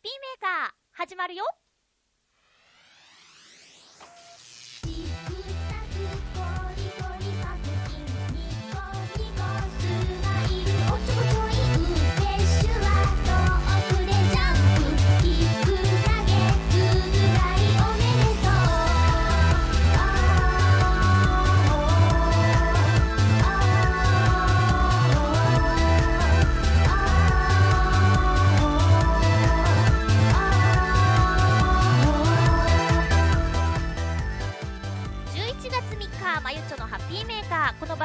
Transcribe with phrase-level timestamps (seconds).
[0.00, 1.44] ッピーメーカー始まるよ。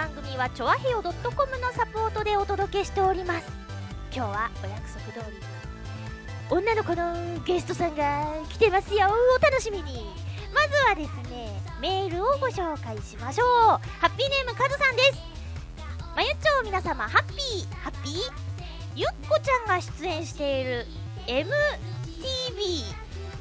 [0.06, 1.12] 番組はチョアヘヨ .com
[1.60, 3.48] のサポートでお届けしております。
[4.16, 5.38] 今日はお約束通り。
[6.52, 9.10] 女の子のゲストさんが来てますよ。
[9.36, 10.06] お楽しみに。
[10.54, 11.50] まずはですね
[11.82, 13.48] メールをご紹介しましょう。
[13.48, 15.24] ハッピーネームカズさんです。
[16.16, 18.14] まゆちょ皆様ハッピーハッピー？
[18.96, 20.86] ゆっこちゃんが出演している
[21.26, 21.50] MTV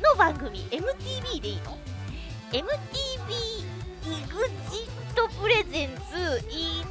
[0.03, 0.61] の番組。
[0.71, 1.77] MTV でいいの
[2.53, 6.85] ？MTV イグジトプレゼンツ in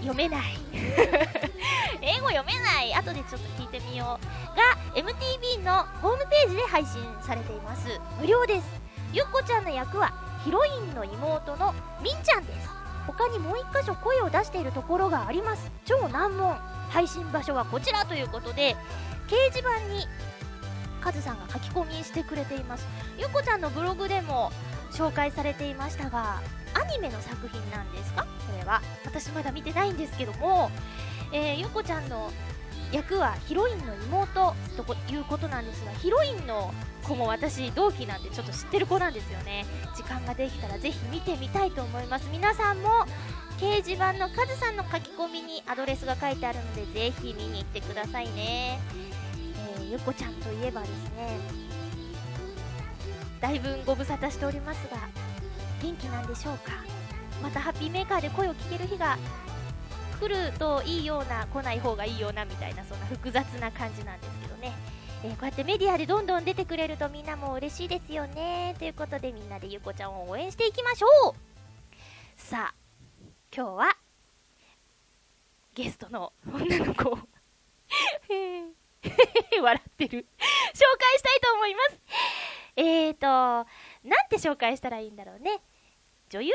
[0.00, 0.42] 読めない。
[2.02, 2.94] 英語読めない。
[2.94, 4.56] 後でちょっと聞いてみよう。
[4.56, 4.62] が
[4.94, 7.88] MTV のホームページで配信されています。
[8.20, 8.66] 無料です。
[9.12, 10.12] ゆっこちゃんの役は
[10.44, 12.68] ヒロインの妹のみんちゃんです。
[13.06, 15.70] 他にもう一箇所声を出しているところがあります。
[15.84, 16.56] 超難問。
[16.90, 18.76] 配信場所はこちらということで
[19.26, 20.06] 掲示板に
[21.00, 22.86] カズさんが書き込みしてくれています。
[23.18, 24.52] ゆっこちゃんのブログでも
[24.92, 26.40] 紹介されていましたが
[26.74, 28.22] アニメの作品なんですか？
[28.24, 28.82] これは。
[29.04, 30.70] 私まだ見てないんですけども、
[31.32, 32.30] えー、ゆこちゃんの
[32.92, 36.72] 役はヒロインの妹ということなんですがヒロインの
[37.02, 39.66] 子も私同期なんでちょっと知ってる子なんですよね。
[39.96, 42.28] 時間ができたらぜひ見てみたいと思います。
[42.30, 42.90] 皆さんも
[43.58, 48.80] 掲示板のカズさんの書き込みにアドレスが書いてあるのでぜひ見に行ってくださいね、
[49.78, 51.38] えーゆこちゃんといえばですね
[53.40, 54.96] だいぶご無沙汰しておりますが
[55.82, 56.72] 元気なんでしょうか？
[57.42, 59.18] またハッピーメーカーで声を聞ける日が
[60.20, 64.72] 来るといいような来ない方がいいようなみたいなそんな複雑な感じなんですけどね、
[65.24, 68.74] えーこうやってメディアでどんどん出てくれるとみんなも嬉しいですよね。
[68.78, 71.34] ということでみんなでゆこちゃんを応援していきましょう。
[72.36, 72.74] さあ
[73.54, 73.96] 今日は
[75.74, 77.10] ゲストの女の子。
[77.10, 77.18] を
[79.62, 80.10] 笑ってる。
[80.10, 82.00] 紹介したいと思います。
[82.76, 83.66] えーと、なん
[84.28, 85.60] て紹介したらいいんだろうね。
[86.34, 86.52] 女優？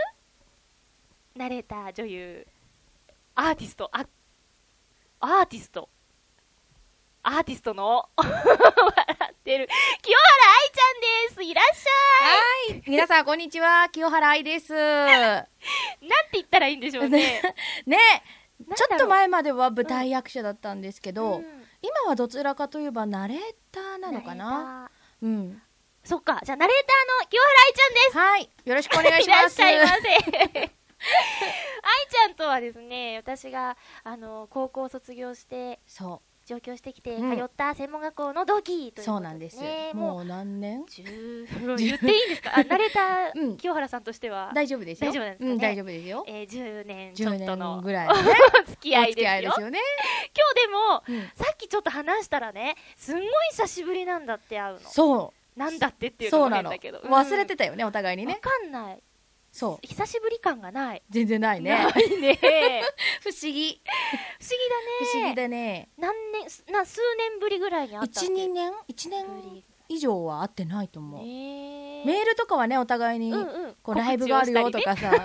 [1.38, 2.46] ナレーター、女優、
[3.34, 4.06] アーティスト、あ、
[5.22, 5.88] アーティスト、
[7.24, 8.34] アーティストの、笑
[9.32, 9.70] ってる、
[10.02, 11.44] 清原愛ちゃんです。
[11.46, 11.86] いらっし
[12.74, 12.84] はい。
[12.88, 13.88] 皆さん、こんにちは。
[13.90, 14.74] 清原愛です。
[14.74, 15.48] ねゃいなんて
[16.34, 17.42] 言ったらいいんでしょうね。
[18.76, 21.66] ちょっと前までは舞台役者だったんですけど、うん。
[21.82, 23.40] 今はどちらかといえばナレー
[23.72, 24.92] ターなのかな？
[25.22, 25.62] うん。
[26.04, 28.50] そっか、じゃあナレーターの清原愛ちゃんですはい。
[28.66, 29.60] よろしくお願いします。
[29.62, 30.72] いらっしゃいませ。
[30.72, 30.72] 愛
[32.10, 39.06] ちゃんとはですね、私が、あの、高校を卒業して、そ上京してきて、うん通った専門学校の同期ということう。
[39.06, 39.62] そうなんです。
[39.62, 40.84] ね、もう何年？
[40.88, 41.04] 十
[41.78, 42.54] 言っていいんですか？
[42.58, 45.12] あ、ナレーター、うん清原さんとしては、大丈夫ですよ。
[45.12, 45.52] 大丈夫なんですかね？
[45.52, 46.24] うん、大丈夫ですよ。
[46.28, 48.34] えー、10年ちょっ10との年ぐらいのね。
[48.66, 49.50] 付き合いですお付き合いよ。
[49.52, 49.80] ですよね。
[50.36, 54.90] 今日でも、うんさっきちょっと話したらね、すんごい久しぶりなんだって会うの。
[54.90, 56.28] そなんだってってう。
[56.28, 56.50] いうの。
[56.50, 57.00] も変だけど。
[57.00, 58.40] 忘れてたたよね、お互いにわね。
[58.40, 59.04] かんない。
[59.52, 59.88] そう。
[59.88, 61.04] 久しぶり感がない。
[61.10, 61.72] 全然ないね。
[61.72, 62.40] ないね。
[63.22, 63.52] 不思議。
[63.52, 63.82] 不思議だね。
[65.12, 65.90] 不思議だね。
[65.98, 71.26] 何年、すな、数年ぶりぐらいに会ったっけ？1、2年 ?1 年以上は会ってないと思う。
[71.26, 75.20] ねメールとかはね、お互いに、うんうんこうライブがあるよとかさ、ね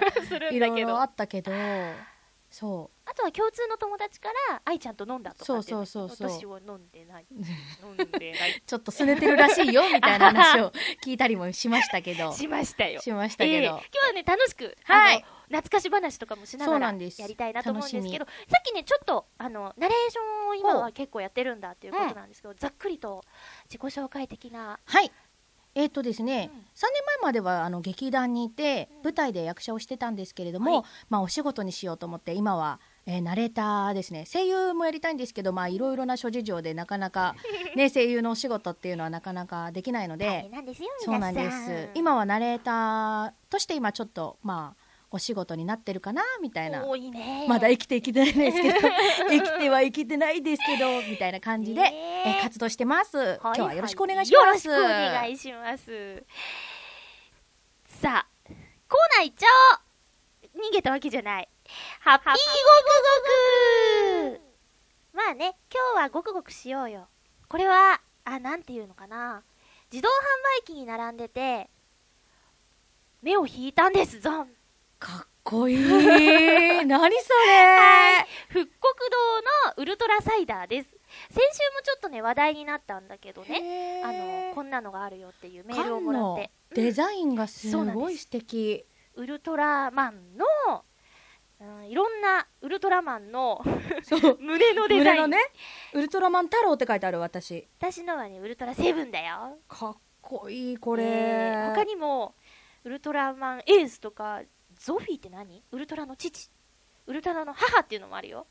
[0.53, 1.53] いろいろあったけど、
[2.55, 6.31] そあとは共通の友達から愛ちゃんと飲んだとかそうそうそうそう。
[6.31, 7.27] 私は飲んでない。
[7.83, 8.59] 飲んでない。
[8.59, 10.71] うちょっと拗ねてるらしいよ、みたいな話を
[11.05, 13.01] 聞いたりもしましたけど、 しましたよ。
[13.01, 13.57] しましたけど。
[13.57, 15.25] ええ今、日はね楽しく、はい。
[15.49, 23.23] 懐かし話とかもしながらそうなんですやりたいなと思うんですけど楽さっきねちょっとあのナレーションを今は結構やってるんだっていうことなんですけど、ざっくりと
[23.67, 25.13] 自己紹介的なはい。
[25.75, 34.25] えっ、とですね、うん3年前まではあの劇団にいて、うん舞台で役者をしてたんですけれども、はいまあお仕事にしようと思って、今は、えーナレーターですね。
[34.27, 37.37] 声優もやりたいんですけど、まあいろいろな諸事情でなかなか、
[37.77, 40.51] ね、声優のお仕事っていうのはなかなかできないので、
[41.05, 41.91] そうなんです。
[41.95, 44.84] 今はナレーターとして今ちょっと、まあ、
[45.15, 46.85] お仕事になってるかな、みたいな。
[46.85, 48.81] 多いねまだ生きていけてないですけど、
[49.31, 53.17] 生きては生きてないですけど、みたいな感じで、ねえー活動してます。
[53.17, 54.45] はい今日はよろしくお願いします。
[54.45, 56.25] よろしくお願いします。
[57.87, 58.45] さあ、
[58.89, 61.49] コーナー行っちゃおう逃げたわけじゃない。
[62.01, 62.39] ハッピーご
[64.31, 64.41] くごく
[65.13, 67.07] まあね、今日はごくごくしようよ。
[67.49, 69.45] これは、あ、なんていうのかな。
[69.93, 70.13] 自動販
[70.61, 71.71] 売機に並んでて、
[73.23, 74.54] 目を引いたんです、ゾン。
[75.05, 75.77] かっこいい。
[76.87, 80.89] 何それ復刻堂のウルトラサイダーです。
[81.29, 83.61] 先週もちょっとね、話題になったんだけどね。
[83.61, 86.51] ねあの、こんなのがあるよっていうメールをもらって。
[86.75, 88.87] デザインがすごい素敵。
[89.17, 90.47] ウルトラマンの、
[91.61, 93.63] うん、いろんなウルトラマンの。
[94.41, 95.21] 胸のデザイン。
[95.21, 95.39] 胸のね、
[95.93, 97.69] ウルトラマン太郎って書いてある私。
[97.79, 99.59] 私のはね、ウルトラセブンだよ。
[99.69, 101.05] かっこいい、これ。
[101.05, 102.35] えー他にも、
[102.85, 104.43] ウルトラマンエースとか、
[104.85, 105.63] ゾフィーって何？
[105.73, 106.51] ウルトラの父。
[107.07, 108.47] ウルトラの母っていうのもあるよ。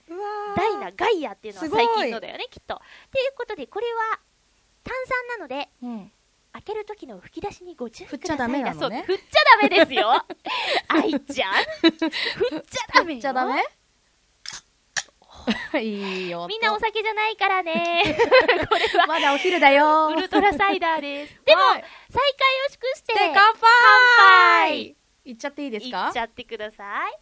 [0.56, 2.82] ダイナ、ガイアっていうのは最近のだよね、きっと。
[3.12, 4.20] ということで、これは
[4.84, 6.12] 炭酸なので、うん。
[6.54, 8.20] 開ける時の吹き出しにご注意ください。
[8.20, 10.26] 振っちゃダメなのねそう振っちゃダメですよ。
[10.90, 11.54] 愛ちゃん。
[11.82, 13.22] 振っちゃダメよ。
[13.22, 13.64] ちゃダメ？
[15.82, 16.48] いいよ。
[16.48, 18.18] みんなお酒じゃないからね。
[18.70, 20.08] これは、まだお昼だよ。
[20.08, 21.42] ウルトラサイダーです。
[21.46, 23.62] でも、はい再開を祝して、で、乾杯
[24.18, 27.20] 乾杯いっちゃっていいですいかっちゃってください。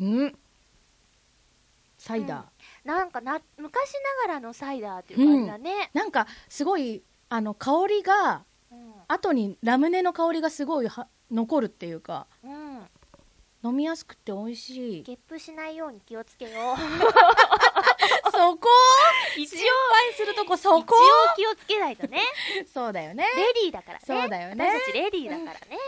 [0.00, 0.34] うん。
[1.98, 2.38] サイダー。
[2.38, 2.44] うん
[2.84, 3.94] なんかな、昔
[4.26, 5.90] ながらのサイダーっていう感じだね。
[5.94, 8.92] なんか、すごい、あの、香りが、うん。
[9.08, 12.63] 後にラムネの香りがすごいは残るっていうか、うん。
[13.64, 15.02] 飲みやすくて美味しい。
[15.02, 16.76] ゲップしないように気をつけよう。
[18.30, 18.68] そこ？
[19.38, 20.76] 一応、心配するとこそこ？
[20.80, 22.20] 一応気をつけないとね。
[22.72, 23.26] そうだよね。
[23.34, 24.04] レディーだからね。
[24.06, 25.78] そうだよね私たちレディーだからね。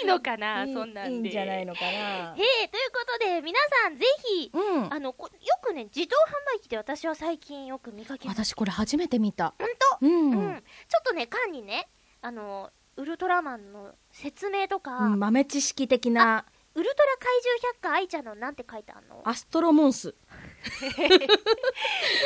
[0.00, 1.12] いいのかなそんなんで。
[1.12, 2.42] いいんじゃないのかなへ。
[2.62, 4.94] え、ということで、皆さんぜひ、うん。
[4.94, 5.32] あの、こよ
[5.62, 8.44] くね、自動販売機で私は最近よく見かけます。
[8.44, 9.54] 私これ初めて見た。
[10.00, 10.14] ほんう。
[10.14, 10.62] うんん。
[10.88, 11.88] ちょっとね、缶にね、
[12.22, 16.44] あの、ウルトラマンの説明とか、うん豆知識的な。
[16.74, 19.22] ウルトラ怪獣百科愛ちゃんのなんて書いてあるの？
[19.24, 20.14] アストロモンス。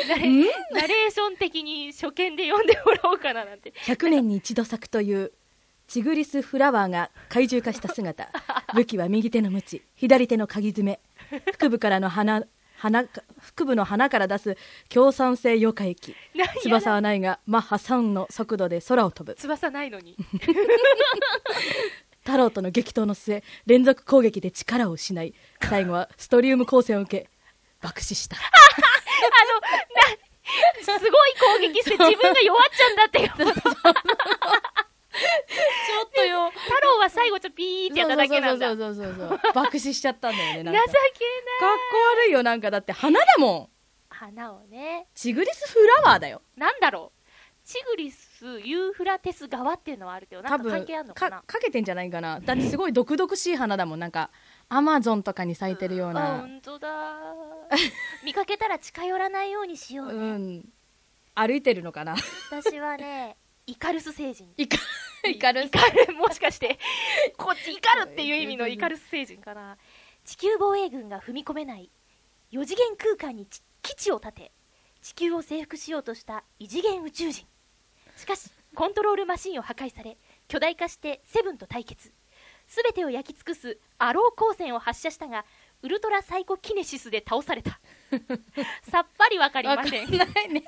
[0.09, 0.41] ナレん？
[0.73, 3.73] ナレーション的に初見で読んでもらおうかななんて。
[3.85, 5.31] 100年に一度咲くという
[5.87, 8.29] チグリスフラワーが怪獣化した姿。
[8.73, 10.99] 武器は右手の鞭左手の鍵爪。
[11.57, 12.43] 腹部からの鼻
[12.81, 13.21] 鼻か
[13.55, 14.57] 腹部の鼻から出す
[14.89, 16.15] 強酸性溶化液
[16.63, 19.35] 翼はないがマッハ3の速度で空を飛ぶ。
[19.35, 20.17] 翼ないのに。
[22.25, 27.29] 太郎との激闘の末連続攻撃で力を失い最後はストリウム光線を受け
[27.81, 28.35] 爆死した。
[28.35, 28.41] す
[30.99, 33.21] ごい攻撃して自分が弱っちゃうんだって。
[33.21, 33.27] よ。
[35.11, 36.51] ちょっとよ。
[36.51, 38.69] 太郎は最後ちょっとピーってやっただけなんだ。
[38.69, 40.77] そうそうそうそうそう爆死しちゃったんだよね情け
[41.61, 43.69] かかっこ悪いよなんかだって花だもん。
[44.09, 45.07] 花をね。
[45.15, 47.21] チグリスフラワーだよなんだろう。
[47.63, 51.37] チグリス、ユーフラテス側っていうのはあるけど、な多んか関分係あるのかな？
[51.37, 54.31] かかけてんじゃないかなだってすごい毒々しい花だもんなんか
[54.67, 57.15] アマゾンとかに咲いてるようあ、なほんとだ。
[58.25, 60.37] 見かけたら近寄らないようにしよううね。
[60.59, 60.69] ん
[61.35, 62.15] 歩いてるのかな
[62.49, 63.37] 私はね、
[63.67, 64.51] イカルス星人。
[64.57, 64.77] イカ
[65.23, 66.79] イカルイカル、もしかして、
[67.37, 69.77] こっちイカルっていう意味のイカルス星人かな。
[70.31, 71.91] 地球防衛軍が踏み込めない、
[72.53, 74.51] 4次元空間にち基地を建て、
[75.01, 77.45] 地球を征服しようとした異次元宇宙人。
[78.15, 80.17] しかし、コントロールマシンを破壊され、
[80.47, 82.13] 巨大化してセブンと対決。
[82.65, 85.43] すべてを焼き尽くすアロー光線を発射したが、
[85.81, 87.81] ウルトラサイコキネシスで倒された。
[88.89, 90.17] さっぱりわかりません。
[90.17, 90.63] ないね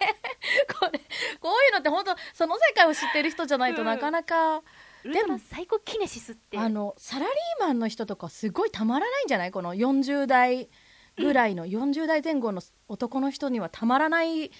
[0.78, 1.00] これ
[1.40, 4.64] こういうのって本当その世界を知ってる人じゃないとうんなかなか、ウル
[5.04, 6.58] トラサイコキネシスって。
[6.58, 9.52] あのサラリーマンの人とかすごいたまらないんじゃない？
[9.52, 10.70] この40代
[11.18, 14.52] ぐらいの、40代前後の男の人にはたまらない、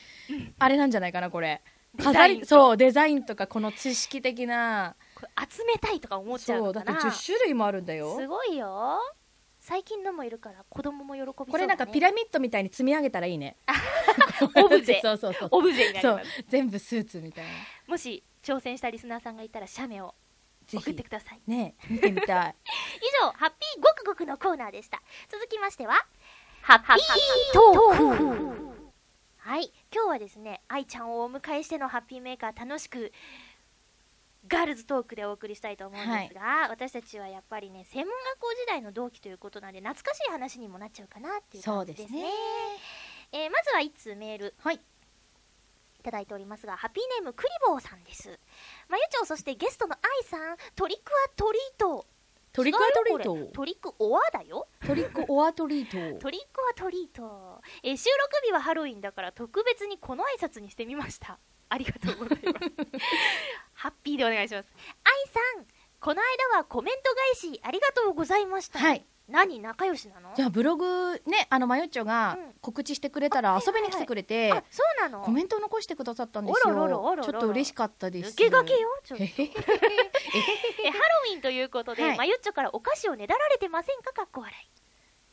[0.60, 1.62] あれなんじゃないかなこれ。
[1.98, 4.96] 飾りそうデザインとかこの知識的な。
[5.50, 7.12] 集めたいとか思っちゃうそうだってのかな。
[7.12, 8.18] 10種類もあるんだよ。
[8.18, 9.00] すごいよ。
[9.60, 13.56] 最近のもいるから子供も喜びそうだ、ね、これなんかピラミッドみたいに積み上げたらいいね。
[14.62, 15.02] オブジェ。
[15.02, 15.50] そうそうそう。
[15.52, 16.16] オブジェになりそう。
[16.18, 16.44] ます。
[16.50, 17.50] 全部スーツみたいな。
[17.88, 20.16] もし挑戦したリスナーさんがいたら写メを
[20.68, 21.42] ぜひ送ってください。
[21.48, 22.56] ね見てみたい
[23.02, 25.02] 以上、ハッピーごくごくのコーナーでした。
[25.30, 26.06] 続きましては、
[26.62, 28.84] ハッピートーク
[29.38, 33.12] はい、今日はですね、愛ちゃんをお迎えしてのハッピーメーカー楽しく、
[34.48, 42.08] ガールズトークでお送りしたいと思うんですが、私たちはやっぱりね、専門学校時代の同期ということなんで、懐かしい話にもなっちゃうかなっていう感じですね。
[42.08, 42.34] そうですね
[43.34, 44.54] えーまずは1通メール。
[44.60, 44.80] はい
[46.04, 48.38] いただいておりますが、ハッピーネームクリボーさんです。
[48.90, 52.06] まゆちょ、そしてゲストの愛さん、トリックアトリート。
[52.52, 53.64] トリックアトリート？
[53.64, 54.68] リックオアだよ。
[54.82, 56.20] トトリックオアトリート？
[56.20, 57.62] トリックアトリート。
[57.84, 61.40] えー収録日はハロウィンだから特別にこの挨拶にしてみました。
[61.70, 62.66] ありがとうございます。
[63.74, 64.70] ハッピーでお願いします。
[65.04, 65.14] 愛
[65.56, 65.66] さん、
[66.02, 68.78] この間はコメント返しありがとうございました。
[68.78, 69.60] はい何？
[69.60, 70.34] 仲良しなの？
[70.36, 72.54] じゃあブログねあのマヨッチョがうん。
[72.62, 75.24] 告知してくれたらあ遊びに来てくれて、あそうなの？
[75.24, 76.74] コメントを残してくださったんですよ。
[77.24, 78.32] ちょっと嬉しかったです。
[78.36, 79.24] 抜け駆けよちょっと。
[79.26, 79.30] え
[80.90, 82.18] ハロウィンということで、はい。
[82.18, 84.14] マユッチョからお菓子をねだられてませんか？
[84.14, 84.70] かっこ笑い。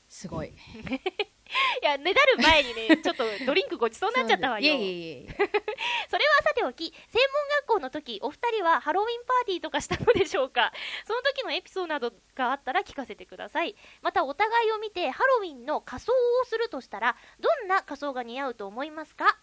[0.08, 0.52] すごい
[1.82, 4.64] いやねだる前にね ちょっとドリンクごちそうになっちゃったわよ。
[4.64, 5.34] いえいえいえ
[6.08, 10.72] それはさておき、専門学校の時、お二人はハロウィンパーティーとかしたのでしょうか？
[11.06, 13.74] その時のエピソードなどがあったら聞かせてください。
[14.02, 19.38] また、お互いを見てハロウィンの仮装をするとしたら、どんな仮装が似合うと思いますか？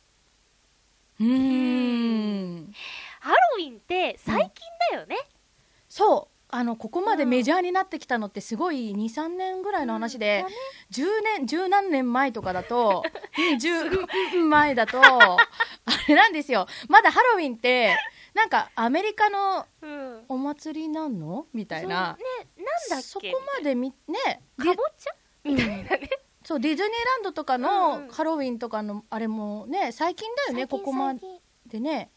[1.20, 2.74] うーん。
[3.20, 4.52] ハロウィンって最近
[4.92, 5.18] だよね。
[5.90, 10.44] そうあのここまでメジャーになってきたのってすごい23年ぐらいの話で、うん。
[10.44, 10.56] だね
[10.92, 11.06] 10
[11.38, 13.04] 年十何年前とかだと
[13.60, 15.38] 10前だと あ
[16.08, 16.68] れなんですよ。
[16.88, 17.98] まだハロウィンって
[18.34, 20.26] なんかアメリカのうん。
[20.30, 21.48] お祭りなの？
[21.54, 22.18] みたいな。
[22.18, 22.48] ね、
[22.90, 23.28] なんだそこ
[23.58, 25.14] までみねかぼちゃ？
[25.44, 26.10] みたいなね。
[26.44, 31.14] そうディズニーランドとかのハロウィンとかのあれもね最近だよねここま
[31.66, 32.10] でね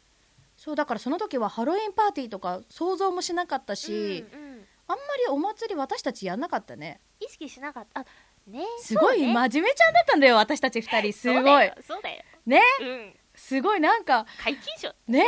[0.62, 4.50] そうだからその時はハロウィンパーティーとか想像もしなかったし、うんうん
[4.90, 8.00] あんまりお祭り私たちやんなかったね意識しなかった。
[8.00, 8.04] あ、
[8.48, 12.22] ねすごい真面目ちゃんだったんだよ私たち二人すごいそうだよ。
[12.44, 12.60] ね？
[12.80, 13.14] うん。
[13.36, 14.92] すごいなんか皆勤賞。
[15.06, 15.24] ね？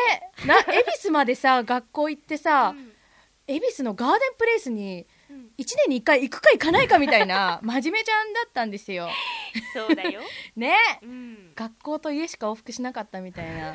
[0.46, 0.62] な恵
[0.96, 2.92] 比寿までさ 学校行ってさうん
[3.46, 9.08] 恵比寿のガーデンプレイスにうん1年に1回行くか行かないかみたいな 真面目ちゃんだったんですよ
[9.74, 10.22] そうだよ。
[10.56, 10.74] ね？
[11.02, 11.52] うん。
[11.54, 13.72] 学校と家しか往復しなかったみたいな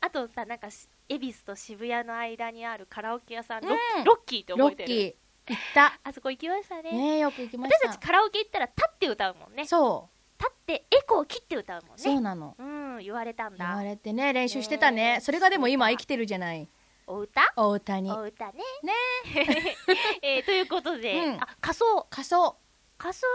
[0.00, 3.68] あとさ、なんかし、恵比寿と渋谷の間にあるカラオケ屋さん、うん。
[3.68, 4.94] ロッロッキーってロ覚えてる？
[4.94, 5.26] ッキー。
[5.48, 5.98] 行った。
[6.02, 6.92] あそこ行きましたね。
[6.92, 9.64] ねよく行きまし私たたちカラオケ行ったら立って歌うもんね。
[9.64, 12.02] そう立ってエコーを切って歌うもんね。
[12.02, 12.56] そうなの。
[12.58, 13.64] うん、言われたんだ。
[13.64, 15.14] 言われてね練習してたね。
[15.14, 16.68] ねそれがでも今生きてるじゃない。
[17.06, 17.52] お歌？
[17.56, 18.10] お歌に。
[18.10, 18.52] お歌ね。
[18.82, 18.92] ね
[20.22, 20.40] え。
[20.42, 21.40] ーということで、うん。
[21.40, 22.06] あ、仮装。
[22.10, 22.56] 仮装。
[22.98, 23.26] 仮装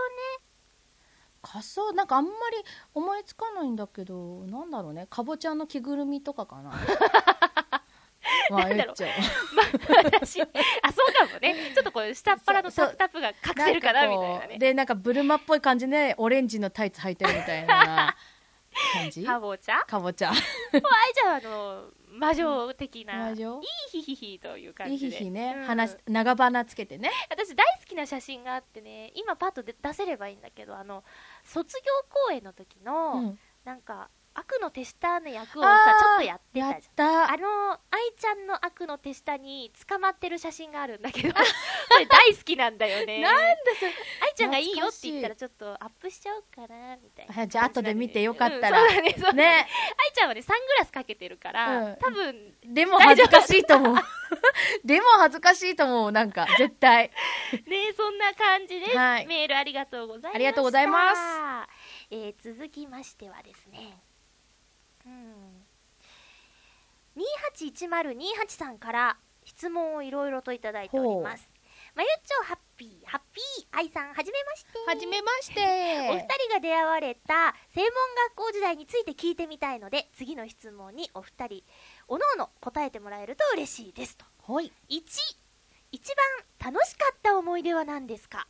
[1.41, 2.35] 仮装なんかあんまり
[2.93, 5.07] 思いつかないんだけどなんだろうね。
[5.09, 6.71] かぼちゃの着ぐるみとかかな。
[8.51, 8.95] ま あなんだろう。
[9.55, 9.65] まあ、
[10.03, 10.51] 私、あ、そ
[11.09, 11.71] うかもね。
[11.73, 14.57] ちょっとこう、下っ腹のタップタップが隠せるかな、みたいなね。
[14.59, 18.15] でなんかブルマっぽい感じでオレンジのタイツ履いてるみたいな
[18.93, 19.23] 感じ？
[19.25, 19.79] かぼちゃ？
[19.87, 20.29] かぼちゃ。
[20.31, 20.81] もうあい
[21.13, 23.59] ちゃんはあの、魔女的な、魔女？
[23.61, 23.63] い
[23.97, 25.17] いヒヒヒという感いいじで。
[25.17, 25.65] ひひね、うん。
[25.65, 27.09] 話長鼻つけてね。
[27.29, 31.03] 私大好きな写真があってね、今パッとで出せればいいんだけど、あの、
[31.51, 31.91] 卒業
[32.27, 33.39] 公演の時の、うん。
[33.65, 36.91] なんか、悪の手下の役をさ、ちょっとやってやたじゃん。
[36.91, 41.33] ったあの、愛ちゃんの悪の手下に捕まってる写真があるんだけど、
[41.91, 43.21] それ大好きなんだよね。
[43.21, 47.41] なんでそれ愛ちゃんがいいよって言ったらちょっとアップしちゃおうかな、みたいな。
[47.43, 49.43] あじゃあ後で見てよかったらうんそうだね、そうだね。
[49.43, 49.67] ね
[50.07, 53.95] 愛ちゃんはね、サングラスかけてるから、うん多分、でも恥ずかしいと思う
[54.85, 57.11] でも恥ずかしいと思うなんか絶対
[57.67, 58.97] ねそんな感じです。
[58.97, 60.35] はいメールありがとうございました。
[60.35, 61.21] ありがとうございます
[62.11, 63.97] えー続きましてはですね、
[65.05, 65.65] うん。
[67.17, 71.49] 281028さんから質問をいろいろといただいております。
[71.93, 74.69] まゆっちょハッピー、ハッピー、愛さん、はじめまして。
[74.87, 75.59] はじめましお二
[76.21, 77.91] て人が出会われた専門
[78.29, 81.63] 学校時代について聞いてみたいので、次の質問にお二人、
[82.07, 84.25] おのおの答えてもらえると嬉しいですと。
[84.37, 85.01] ほい1、
[85.91, 86.15] 一
[86.61, 88.47] 番楽しかった思い出は何ですか？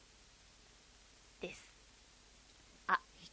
[1.39, 1.73] です。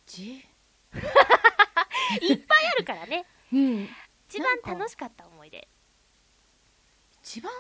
[0.07, 0.48] 1
[2.23, 3.27] いっぱいあるからね。
[3.53, 3.89] うん
[4.29, 5.67] 一番楽しかった思い出。
[7.23, 7.53] 一番？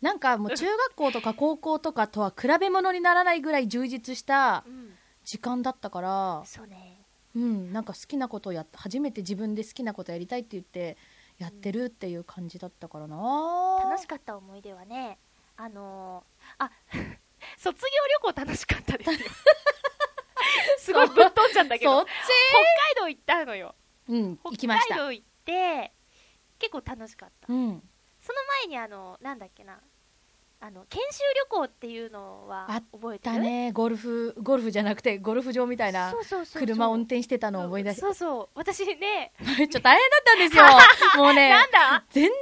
[0.00, 4.96] なんかもう中学校とか高校とかとは比べ物にならないぐらい充実したうん。
[5.24, 7.00] 時間だったからそうね。
[7.34, 10.96] うんなんか好きなことをやっ初めて自分で好きなことやりたいって言って
[11.38, 15.18] やってるっていう感じだったからな楽しかった思い出はね、
[15.56, 16.70] あのー、あ、
[17.58, 19.18] 卒業旅行楽しかったですよ。
[20.78, 22.04] すごいぶっ飛んじゃったけど。
[22.04, 22.14] 北海
[22.96, 23.74] 道行ったのよ。
[24.06, 25.92] ちうん行き北ました海道行って、
[26.58, 27.52] 結構楽しかった。
[27.52, 29.78] うんその前にあの、なんだっけな、
[30.66, 31.18] あの、研修
[31.50, 33.36] 旅行っていうのはあ覚えてる？
[33.36, 36.14] だねゴルフゴルフじゃなくてゴルフ場みたいな
[36.54, 38.48] 車を運転してたのを思い出しそうそう。
[38.54, 40.64] 私ね、 ちょっと大変だったんですよ。
[41.22, 42.04] もうねなんだ？
[42.08, 42.32] 全然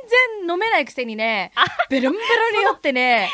[0.49, 3.29] 飲めないくせにねあベロンベロンに酔ってね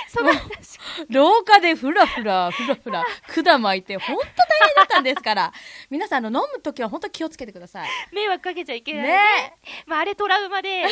[1.10, 3.04] 廊下でふらふらふらふら
[3.44, 4.26] 管巻いて本当大
[4.68, 5.52] 変だったんですから。
[5.90, 7.88] 皆さんあの飲む時は本当気をつけてください。
[8.12, 9.08] 迷惑かけちゃいけないね。
[9.08, 9.18] ね。
[9.86, 10.86] まあ、あれトラウマで、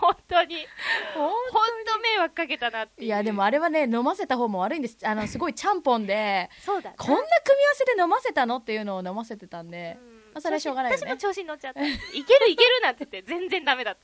[0.00, 0.66] 本当に、
[1.14, 4.96] 本本当迷惑かけたなっていやでもあれはね飲ませた方も悪いんです。
[5.04, 6.96] あのすごいちゃんぽんでそうだね。
[6.98, 7.26] こんな組
[7.58, 10.16] み合わせで飲ませたのっていうのを飲ませてたんで、うん。
[10.32, 11.06] まあ、それはしょうがないよね。
[11.06, 11.80] 私も調子に乗っちゃった。
[11.80, 13.98] いけるいけるなんて言って全然ダメだっ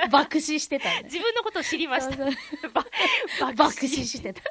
[0.00, 0.08] た。
[0.08, 1.02] 爆死してたね。
[1.04, 2.16] 自分のことを知りました。
[2.16, 2.72] そうそう。
[2.72, 2.84] ば
[3.52, 4.06] 爆死。
[4.06, 4.42] してた。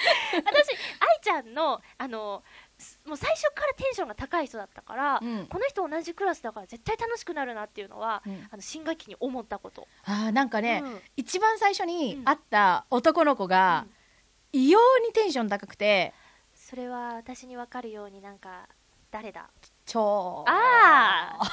[0.00, 2.59] 愛ちゃんのあのす
[3.06, 5.46] もう最初からテンションが高い人だったから、うん。
[5.46, 8.48] この人同じクラスだから絶対楽しくなるなっていうのは、うん。
[8.50, 11.00] あの新学期に思ったこと、あーなんかね、うん。
[11.16, 14.60] 一番最初にうん会った男の子がうん。
[14.60, 16.12] 異様にテンション高くて
[16.54, 18.66] それは私に分かるようになんか
[19.10, 19.48] 誰だ？
[19.86, 21.50] 超あー。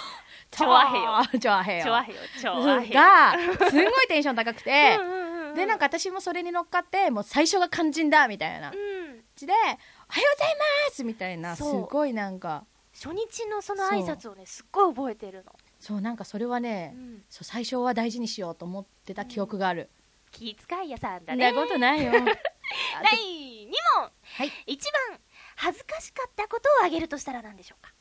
[0.50, 2.20] 超超アヘよ超アヘよチョアヘヨ。
[2.40, 2.94] チョアヘヨ。
[2.94, 9.24] がすんごいテンション高くてうんでなんか私もそれに乗っかってもう最初が肝心だみたいな感うん。
[9.36, 9.54] じで
[10.10, 11.86] 「おはようございます」みたいなすそう。
[11.88, 12.66] ごいなんか。
[12.94, 16.02] 初日のその挨拶をねすっごい覚えてるの、そう。
[16.02, 17.24] なんかそれはね、うん。
[17.30, 19.90] そう最初は大事にしようと思ってた記憶がある、
[20.32, 22.12] 気遣い屋さんだそんねなことないよ。
[22.12, 24.12] 第2問。
[24.24, 24.52] はい。
[24.66, 25.20] 一番
[25.58, 27.94] 恥ずかしかったことを挙げるとしたら何でしょうか？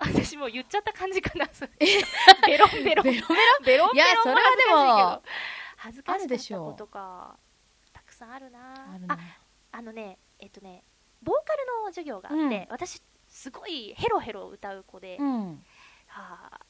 [0.00, 1.70] 私もう言っちゃった感じかなそれ。
[2.46, 3.04] ベロンベロン。
[3.04, 5.22] ベロベロベロンベロンいやそれは
[5.76, 6.28] 恥ずかしいけど。
[6.28, 7.36] 恥ずかしかったことか。
[7.94, 8.92] たくさんあるな。
[8.94, 9.14] あるな。
[9.14, 9.18] あ
[9.72, 10.84] あのねえっとね
[11.22, 12.66] ボーカルの授業があって、うん。
[12.70, 15.62] 私すごいヘロヘロ歌う子で、うん。
[16.06, 16.60] はあ、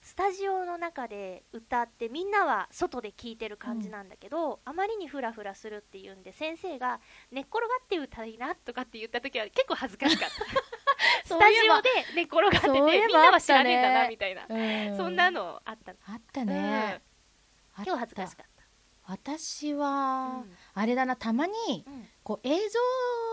[0.00, 10.34] スタジオの中で歌ってみんなは外で聴いてる感じなんだけど、あまりにフラフラするっていうんで先生が寝っ転がって歌いなとかって言った時は結構恥ずかしかった。
[11.24, 14.96] スタジオで寝っ転がっててそういえばみんなは知らねえんだなみたいな、うん。
[14.96, 17.02] そんなのあったあったね、
[17.78, 18.46] うん、今日恥ずかしかっ
[19.08, 20.44] 私た、は、
[20.78, 21.52] あれだなたまに
[22.22, 22.58] こう映像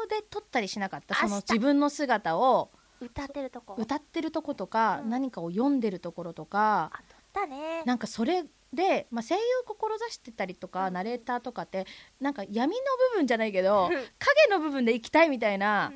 [0.09, 1.15] で撮ったりしなかった？
[1.15, 3.75] その自分の姿を歌ってるとこ。
[3.77, 5.09] 歌ってるとことか、うん。
[5.09, 7.83] 何かを読んでるところとかあ撮ったね。
[7.85, 10.93] なんかそれで、まあ、声優志してたりとか、うん。
[10.93, 11.85] ナレーターとかって
[12.19, 12.81] なんか闇の
[13.13, 13.89] 部分じゃないけどうん。
[13.91, 14.03] 影
[14.49, 15.91] の部分で行きたいみたいな、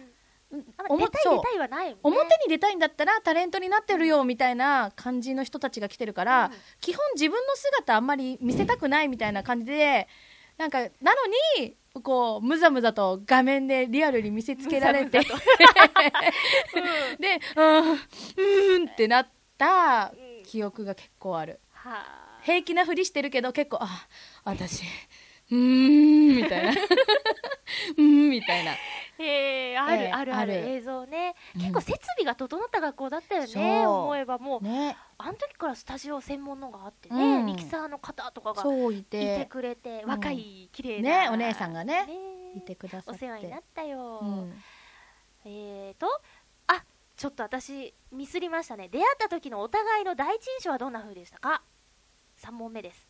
[0.51, 0.65] うん。
[0.77, 2.19] あたい出たいはないもんね。
[2.19, 6.51] 表に出たいんだったらタレントになってるよみたいな感じの人たちが来てるから、うん。
[6.81, 10.07] 基本自分の姿あんまり見せたくないみたいな感じで
[10.59, 11.25] なんかなの
[11.63, 15.19] にこうむざむざと画面でリアルに見せつけられて。
[15.19, 15.39] むざむ
[17.17, 20.43] でうんうーんってなったうん。
[20.43, 21.61] 記憶が結構ある。
[21.71, 22.41] はあ。
[22.43, 24.07] 平気なふりしてるけど結構あ
[24.43, 24.83] 私
[25.51, 26.71] うーんみたいな。
[26.73, 28.73] うーんみたいな。
[29.17, 30.53] へえある、ええあるある。
[30.53, 30.69] ある。
[30.69, 31.61] 映像ね、うん。
[31.61, 33.63] 結構設備が整った学校だったよそう。
[33.63, 34.63] ね思えばもう。
[34.63, 34.95] ね。
[35.17, 37.45] あの時からスタジオ専門のがあってね、うん。
[37.45, 39.39] ミキサーの方とかがいいて。
[39.39, 40.09] てくれて、うん。
[40.09, 42.13] 若い綺麗なねお姉さんがねね
[42.55, 43.25] いてくださって。
[43.25, 44.63] お世話になったよ、うん。
[45.45, 46.07] えーと
[46.67, 46.83] あ
[47.17, 48.87] ちょっと私ミスりましたね。
[48.87, 51.63] 出会った時のお互いの第一印象はどんな風でしたか
[52.37, 53.08] ？3問目です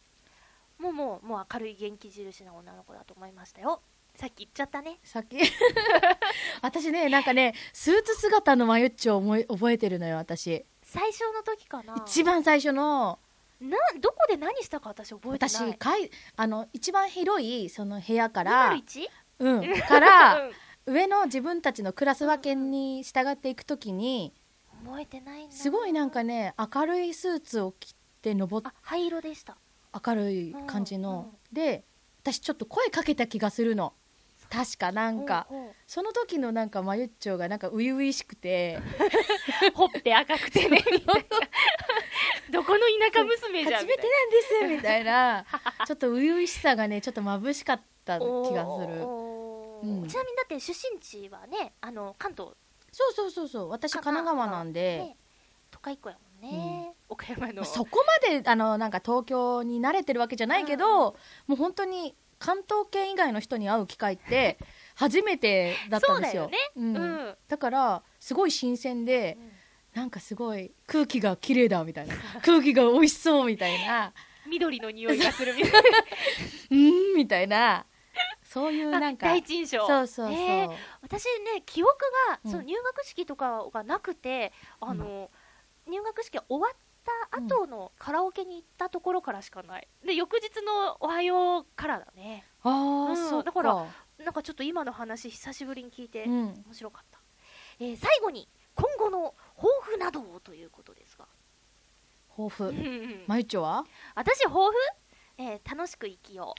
[0.79, 3.81] もうもうもう明るい元気印な女の子だと思いましたよ。
[4.15, 4.99] さっき言っちゃったね。
[5.03, 5.37] さっき。
[6.61, 10.65] 私ねなんかねスーツ姿のマユッチョを思い覚えてるのよ私。
[10.81, 11.95] 最初の時かな。
[12.07, 13.19] 一番最初の。
[13.59, 15.73] などこで何したか私覚えてない。
[15.73, 19.07] 私かいあの一番広いその部屋から、201?
[19.39, 20.47] うん、 から
[20.85, 20.93] うん。
[20.93, 24.33] 上の自分たちのクラス分けに従っていくときに
[24.85, 25.51] 覚えてないな。
[25.51, 29.57] すごいなんかね明るいスーツを着て登っあ灰色でした
[29.93, 31.83] 明るい感じの、うんで
[32.21, 33.93] 私ちょっと声かけた気がするの。
[34.49, 35.47] 確かなんか。
[35.87, 38.79] その時のなんかまゆっちょがなんか初々しくて。
[39.73, 41.23] うほっぺ赤くてねみたいな
[42.51, 42.79] どこの
[43.11, 45.45] 田舎娘じゃん初めてなんですみたいな。
[45.87, 49.01] ちょっと初々しさがねちょっと眩しかった気がする。
[49.81, 50.07] うん。
[50.07, 52.51] ちなみにだって出身地はねあの関東。
[52.91, 53.69] そうそうそうそう。
[53.69, 55.17] 私神奈川なんで、ね
[55.71, 57.63] 都会っ子やもんね、岡山の。
[57.63, 61.15] そこまであのなんか東京に慣れてるわけじゃないけど、
[61.47, 64.57] もう本当に関東圏以外の人に会う機会って
[64.95, 66.43] 初めてだったんですよ。
[66.43, 66.71] そうだよね。
[66.75, 66.95] うん。
[66.95, 66.99] う
[67.31, 67.37] ん。
[67.47, 69.37] だからすごい新鮮で
[69.93, 72.15] なんかすごい空気が綺麗だみたいな。
[72.43, 74.13] 空気が美味しそうみたいな。
[74.47, 75.79] 緑の匂いがするみたいな。
[76.71, 77.85] うーんみたいな。
[78.43, 79.85] そういうなんか第一印象。
[79.85, 81.93] そうそうそう、えー私ね記憶
[82.29, 82.51] が、うん。
[82.51, 85.29] その入学式とかがなくてあの、
[85.89, 86.77] 入学式が終わっ
[87.31, 89.87] た後のカラオケに行ったところからしかない。
[90.05, 92.45] で翌日の「おはよう」からだね。
[92.63, 93.85] ああ、うんそうだから
[94.19, 96.63] なんかちょっと今の話久しぶりに聞いて、うん。
[96.65, 97.19] 面白かった、
[97.79, 101.27] えー最後に今後の抱負などをということですが、
[102.29, 102.65] 抱負。
[102.67, 103.85] うんまゆっちょは？
[104.15, 104.73] 私抱負、
[105.37, 106.53] えー楽しく生きよ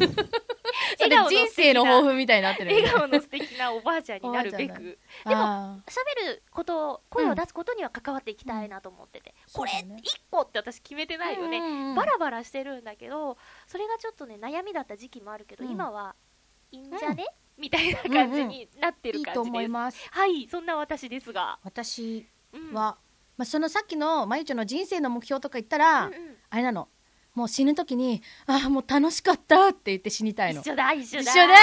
[0.00, 0.04] う
[0.98, 4.98] それ人生の抱負みたいになってる笑顔の素敵なおばあちゃんになるべく。
[5.24, 9.52] でも喋ること声を出すことには関わっていきたいなと思ってて、うん。
[9.52, 15.70] これそうだね1個って私決めてないよね、ねバラバラしてるんだけどそれがちょっとね悩みだった時期もあるけど、うん。
[15.70, 16.14] 今は
[16.70, 20.08] いいんじゃね、みたいな感じになってる感じです、思います。
[20.10, 22.72] はいそんな私ですが、私うん。
[22.72, 22.98] は、
[23.36, 26.36] まあ、そのさっきのまゆちょの人生の目標とか言ったら、うんうん。
[26.50, 26.88] あれなの
[27.34, 30.60] もう死ぬ時にああもう楽しかったって言って死にたいの。
[30.60, 31.32] 一緒だ一緒だ。
[31.32, 31.54] 一緒だ。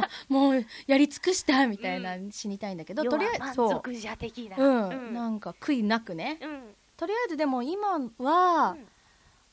[0.00, 4.56] ー もうもうやり尽くしたみたいな、死にたいんだけどとりあえず満足者的な。
[4.56, 5.14] うん、うん。
[5.14, 6.38] なんか悔いなくね。
[6.42, 6.74] うん。
[6.96, 8.88] とりあえずでも今は、うん。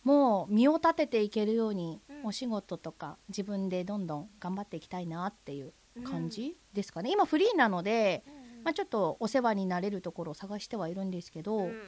[0.04, 2.26] もう身を立てていけるように、うん。
[2.26, 5.73] お仕事とか自分でどんどん頑張っていきたいなっていう
[6.04, 8.23] 感じですかね、今フリーなので、
[8.63, 11.82] まあ、ちょっとお世話になれるところを探してはいるんですけど、うん。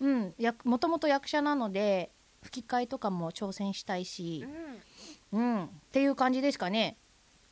[0.00, 2.10] うん、やもともと役者なので
[2.42, 4.44] 吹き替えとかも挑戦したいし
[5.32, 5.40] う、ん。
[5.40, 6.96] うん、っていう感じですかね。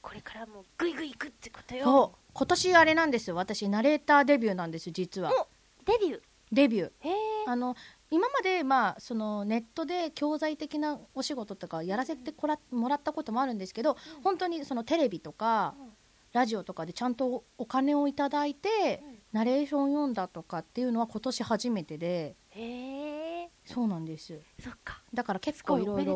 [0.02, 2.14] これからもうグイグイいくってことよ。
[2.32, 3.36] 今年あれなんですよ。
[3.36, 5.30] 私ナレーターデビューなんです実は。
[5.30, 5.48] お
[5.84, 6.20] デビュー？
[6.52, 6.86] デビュー。
[7.00, 7.14] へえ
[7.46, 7.76] あの
[8.10, 15.90] 今まで、まあ、そのネットで教材的なお仕事とかやらせてこらもらったこともあるんですけど、本当にそのテレビとか、うん。
[16.32, 19.18] ラジオとかでちゃんとお金をいただいて、うん。
[19.32, 22.34] ナレーション読んだとかっていうのは今年初めてで
[23.64, 24.40] そうなんです。
[24.58, 25.02] そっか。
[25.12, 26.14] だから結構いろいろ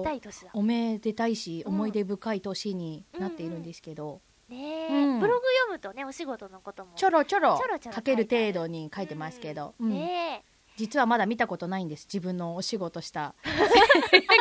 [0.53, 1.75] おめでたいし、うん。
[1.75, 4.57] 思い出深い年になっているんですけど、ね
[4.91, 5.21] え、うん。
[5.21, 6.93] ブログ読むとねお仕事のことも。
[6.97, 7.59] ちょろちょろ
[7.95, 9.87] 書ける程度に書いてますけど、うん。
[9.87, 9.93] うん。
[9.95, 10.45] ね
[10.77, 12.07] 実はまだ見たことないんです。
[12.07, 13.35] 自分のお仕事した。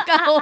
[0.06, 0.40] 顔を。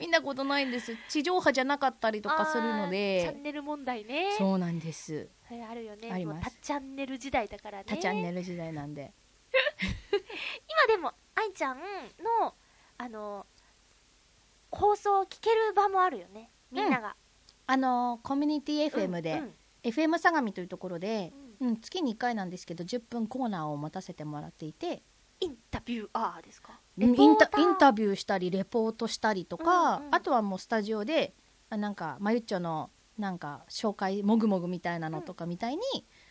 [0.00, 0.96] 見たことないんです。
[1.08, 4.34] 地上波じゃなかったりえとかするのあーチでャンネル問題ね。
[4.38, 5.28] そうなんです。
[5.70, 6.10] あるよね。
[6.10, 6.58] あります。
[6.62, 7.84] チャンネル時代だからね。
[7.86, 9.12] 他チャンネル時代なんで。
[10.10, 12.54] 今でも愛ちゃんの
[12.98, 13.46] あの
[14.72, 16.50] 放送を聞ける場もあるよね。
[16.72, 17.14] みんなが、
[17.66, 19.54] あのコミュニティ FM で、うんうん。
[19.84, 25.02] FM 相模というところで、うん、月に1回なんですけど10分コーナーを持たせてもらっていて。
[25.40, 26.80] インタビューアーですか？
[26.98, 30.14] インタインタビューしたりレポートしたりとか、うんうん。
[30.16, 31.32] あとはもうスタジオで
[31.70, 35.82] あなんかまゆっちょのなんか紹介もぐもぐみたいなのとかみたいに、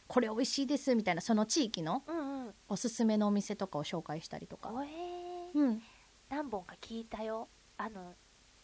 [0.07, 2.53] これ美味しいですみたいなその地域のうんうん。
[2.69, 5.59] おすすめのお店とかを紹介したりとか、おえー。
[5.59, 5.81] うん。
[6.29, 7.47] 何本か聞いたよ。
[7.77, 8.13] あの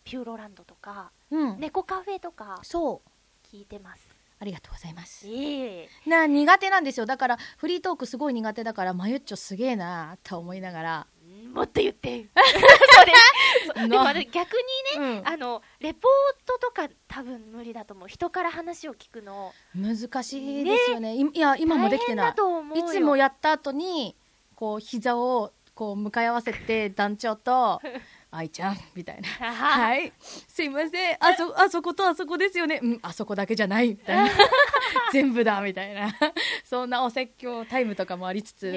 [0.04, 1.60] ピューロランドとかうん。
[1.60, 3.10] 猫カフェとかそう。
[3.56, 4.08] 聞いてます。
[4.40, 5.28] ありがとうございます。
[5.28, 5.90] ええ。
[6.06, 7.06] な苦手なんですよ。
[7.06, 11.08] だからフリートークすごい苦手だからまゆっちょすげえなと思いながら
[11.54, 12.26] もっと言って。
[12.36, 13.90] そうです。
[13.90, 14.54] でも逆
[14.96, 15.28] にね、うん。
[15.28, 18.08] あのレポートとか多分無理だと思う。
[18.08, 19.54] 人から話を聞くの。
[19.76, 21.16] 難しいですよね。
[21.16, 22.32] いいや今もできてない。
[22.32, 24.16] いつもやった後に
[24.56, 27.80] こう膝をこう向かい合わせて団長と
[28.32, 29.54] 「愛ちゃん」みたいな「は。
[29.54, 30.12] はい。
[30.20, 31.18] すいません。
[31.20, 32.80] あそあそことあそこですよね。
[32.82, 34.32] うんあそこだけじゃない」みたいな。
[35.14, 35.62] 全部だ。
[35.62, 36.16] みたいな。
[36.64, 38.72] そんなお説教タイムとかもありつつ、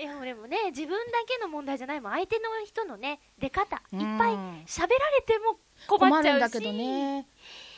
[0.00, 2.12] いやでもね自分だけの問題じゃないもん。
[2.12, 3.76] 相手の人のね出方。
[3.92, 4.30] いっうんぱい
[4.66, 6.40] 喋られても困困っちゃうし。
[6.40, 7.26] るんだけどね。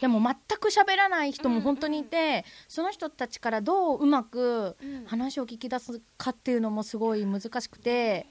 [0.00, 5.04] でも全く喋らない人も本当にいて、その人たちからどううまくうん。
[5.06, 8.26] 話を聞き出すかっていうのもすごい難しくて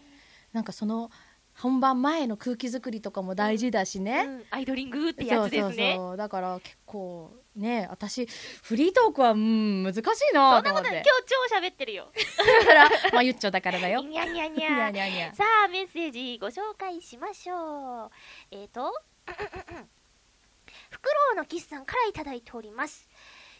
[0.53, 1.11] なんかその
[1.53, 4.43] 本番前の空気作りとかも大事だしね、うん。
[4.51, 5.69] アイドリングってやつですね。
[5.69, 6.17] そうそうそう。
[6.17, 8.25] だから結構ね私
[8.63, 10.89] フリートークはうん難しいそなんと思って。
[10.89, 11.03] なことない。
[11.03, 12.11] 今日超喋ってるよ。
[12.37, 14.01] だからまあゆっちょだからだよ。
[14.01, 18.11] にゃにゃににゃゃにゃにゃさあメッセージご紹介しましょう。
[18.51, 18.93] えーと
[20.89, 23.09] フクロウのキスさんからいただいております。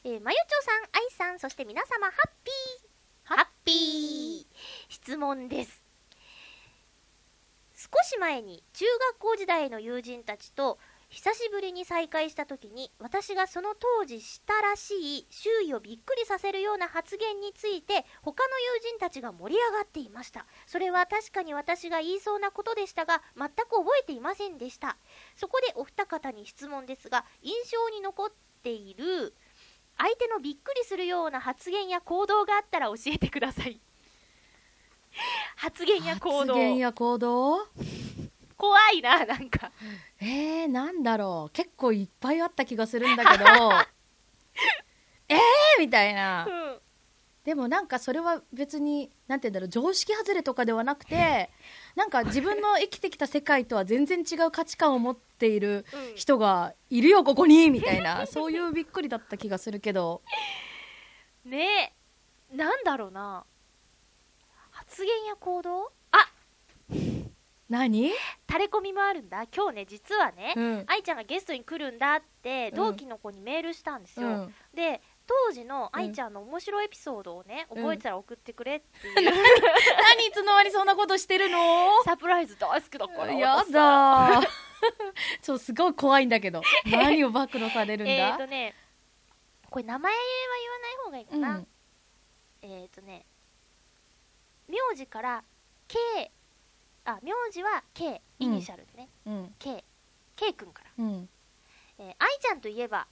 [0.04, 3.36] えー、まゆちょさん、あいさん、そして皆様、ハッピー。
[3.36, 4.56] ハッピー。
[4.90, 5.84] 質問です。
[7.76, 10.78] 少し前に中学校時代の友人たちと
[11.12, 20.46] 久しぶりに再会した時に私がその当時したらしい周囲をびっくりさせるような発言について他の友人たちが盛り上がっていました。
[20.66, 24.96] それは確かに私が言いそうなことでしたが全く覚えていませんでした。
[25.36, 28.30] そこでお二方に質問ですが印象に残っ
[28.64, 29.34] ている
[29.98, 33.82] 相手のびっくりするような発言や行動があったら教えてください。
[35.58, 36.54] 発言や行動？
[36.56, 37.68] 発言や行動？
[38.58, 39.72] 怖いななんか
[40.22, 41.52] えー、なんだろう。
[41.52, 43.44] 結構いっぱいあった気がするんだけど。
[45.28, 45.40] えー
[45.80, 46.46] みたいな。
[46.48, 46.80] うん。
[47.44, 51.50] でもなんかそれは別になんて言うんだろう常識外れとかではなくて
[51.96, 56.16] なんか自分の生きてきた世界とは全然違う価値観を持っているうん。
[56.16, 58.28] 人がいるよここにみたいな。
[58.28, 60.22] そういうびっくりだった気がするけど。
[61.46, 61.96] ね
[62.54, 62.56] え。
[62.56, 63.44] なんだろうな。
[64.70, 65.86] 発言や行動？
[65.88, 65.90] あ
[67.72, 68.12] 何？
[68.46, 69.46] タレコミもあるんだ。
[69.56, 70.84] 今日ね実はね、うん。
[70.88, 72.76] 愛ちゃんがゲストに来るんだってうん。
[72.76, 74.54] 同期の子にメールしたんですよ、うん。
[74.76, 77.78] で当時の愛ちゃんの面白いエピソードをね、うん。
[77.78, 82.04] 覚えてたら送ってくれっていう、 何いつの間にそんなことしてるの？
[82.04, 84.48] サプライズ大好きだからや私だー
[85.42, 86.62] そうすごい怖いんだけど。
[86.86, 88.76] 何を暴露されるんだ、えっ、ー、とね
[89.70, 90.20] これ名前は
[90.60, 91.68] 言わない方がいいかな、うん。
[92.62, 93.26] えっ、ー、とね
[94.68, 95.44] 名字から
[95.88, 96.32] K
[97.06, 99.56] あ名字は K イニシャルでね、うん。
[99.60, 99.84] K
[100.36, 100.92] K 君から。
[101.04, 101.30] うん。
[102.00, 103.08] えー愛ちゃんといえば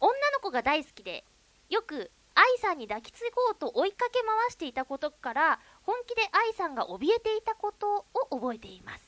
[0.00, 1.24] 女の子が大好きで
[1.68, 9.04] よく愛さんに抱きつこうと追いかけ回していたことから本気で愛さんが怯えていたことを覚えています。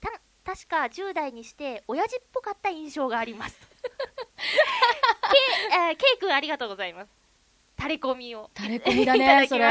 [0.00, 0.10] た
[0.44, 3.56] 確か10代にして親父っぽかった印象があります。
[5.30, 5.36] K,
[5.72, 7.19] えー K 君ありがとうございます
[7.80, 9.64] 垂れ込みを垂れ込みだね、 それ。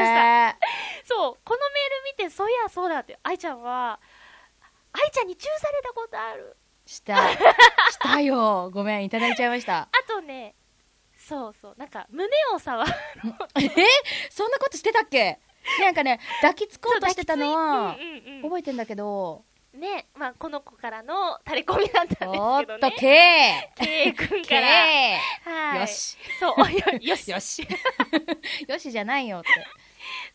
[1.05, 3.99] そうこのメール見てそういやそうだって愛ちゃんは
[4.93, 7.15] 愛ちゃんにチューされたことあるした。
[7.31, 7.37] し
[7.99, 8.71] たよ。
[8.73, 9.81] ごめん、いただいちゃいました。
[9.93, 10.55] あとね
[11.15, 12.91] そうそうなんか胸を触る
[13.61, 13.69] え？
[14.31, 15.39] そんなことしてたっけ？
[15.81, 17.95] なんかね、抱きつこうとしてたのは、
[18.41, 23.73] 覚えてんだけど、ね、まあ、この子からの垂れ込みだったんですおーっと、けどね。
[23.75, 24.61] け K 君ーから。
[24.61, 25.79] けはい。
[25.81, 25.87] よ。
[25.87, 26.17] し。
[26.39, 27.31] そう、よよし。
[27.31, 27.67] よし。
[28.67, 29.49] よしじゃないよって。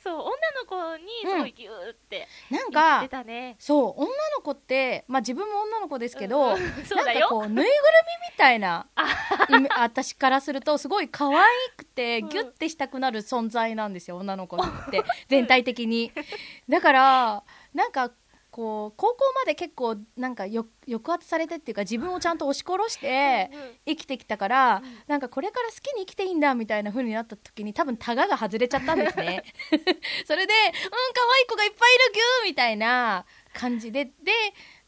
[0.02, 3.56] そう、女の子に、すごいギューってなんか、たね。
[3.58, 7.20] そう、女の子って、まあ自分も女の子ですけど、うんそうだよ。
[7.20, 7.70] なんかこう、ぬいぐるみ
[8.32, 8.86] みたいな、
[9.78, 11.34] 私からすると、すごい可愛
[11.76, 16.12] くて、うんギュッてしたくなる存在なんですよ、女の子って、 全体的に。
[16.68, 17.42] だから、
[17.72, 18.10] なんか、
[18.54, 23.50] こう、高校まで結構、なんかよ、抑圧されてっていうか、自分をちゃんと押し殺して
[23.84, 29.42] 生きてきたから、うんなんかこれから好きに生きていいんだ、みたいな風になった時に、多分タガが外れちゃったんですね。
[30.24, 30.88] それで、うん、可
[31.34, 34.12] 愛い子がいっぱいいる、ギューみたいな感じで、で、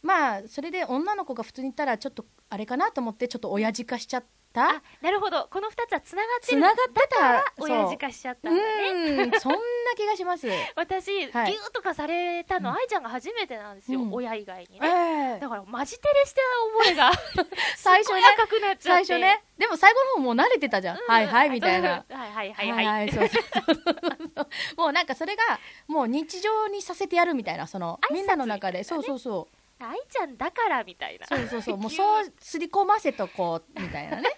[0.01, 4.25] まあ、それで女の子が普通にいたら、ちょっと、あれかなと思って、ちょっと親父化しちゃっ
[4.57, 4.71] た？
[4.71, 5.49] あ、なるほど。
[5.51, 6.63] この二つは繋がってる。
[6.63, 9.23] 繋がってた親父化しちゃったんだね。
[9.25, 9.59] うん、 そんな
[9.95, 10.49] 気がします。
[10.49, 14.01] え私、ギュはいーとかされたの、うん愛ちゃんが初めてなんですよ。
[14.01, 15.37] うん親以外にね。
[15.37, 16.41] えだから、マジテレした
[16.79, 17.13] 覚えが、
[17.77, 19.05] 最初ねすっごい赤くなっちゃって。
[19.05, 19.45] 最初ね。
[19.59, 20.97] でも最後の方もう慣れてたじゃん。
[20.97, 22.05] うんはいはい、みたいな。
[22.09, 23.13] はいはいはいはい。
[23.13, 24.47] そうそうそう。
[24.77, 29.56] もうなんかそれが、もう日常にさせてやるみたいな、その、みんなの中で、ねそうそうそう。
[29.79, 31.27] 愛ちゃんだからみたいな。
[31.27, 31.77] そうそうそう。
[31.79, 34.31] もう急そう、すり込ませとこう、みたいなね。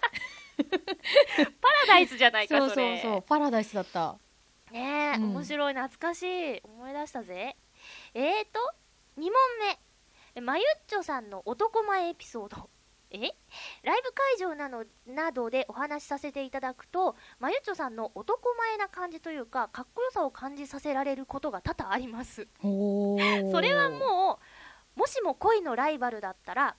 [0.59, 3.21] パラダイスじゃないか、そうそうそう。
[3.21, 4.17] パラダイスだった。
[4.71, 6.61] ねえ、うん面白い、懐かしい。
[6.63, 7.55] 思い出したぜ。
[8.13, 8.59] えーと、
[9.17, 9.79] 2問目。
[10.35, 12.69] えまゆっちょさんの男前エピソード。
[13.11, 13.31] えライ
[14.03, 22.47] ブ会場なのなどでお話しさせていただくと、まゆっちょさんの男前な感じというか、かっこよさを感じさせられることが多々あります。
[22.61, 24.45] それはもう、
[24.95, 26.75] もしも恋のライバルだったら、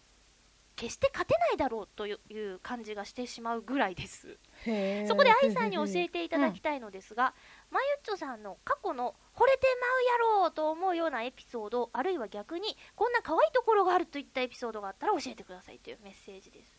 [0.77, 4.39] 決して勝てないだろうという感じがしてしまうぐらいです。
[5.07, 7.35] そこで愛さんに教えていただきたいのですが、
[7.71, 16.79] まゆっちょさんの過去の惚れてまうやろうと思うようなエピソード、あるいは逆にこんな可愛いところがあるといったエピソードがあったら教えてくださいというメッセージです。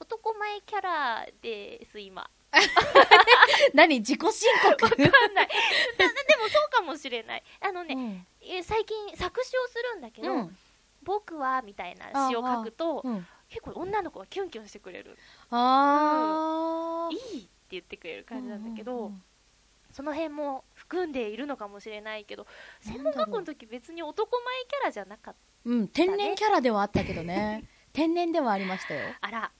[0.00, 2.30] 男前キャラです、今。
[3.74, 4.84] 何自己申告？
[4.84, 4.96] わか
[5.28, 5.48] んない。
[5.98, 7.42] だでもそうかもしれない。
[7.60, 10.56] あのね、うんえ最近作詞をするんだけど、うん
[11.02, 15.16] 僕はみたいな詩を書くと、うん結構女の子がキュンキュンしてくれる。
[15.50, 19.24] あーいいって言ってくれる感じなんだけど、うんうんうん
[19.90, 22.46] その辺も含んでいるのかもしれないけど、
[22.80, 25.34] 専門学校の時別に男前キャラじゃなかっ
[25.64, 27.64] うん、天然キャラではあったけどね。
[27.92, 29.14] 天然ではありましたよ。
[29.20, 29.26] た。
[29.26, 29.52] あら、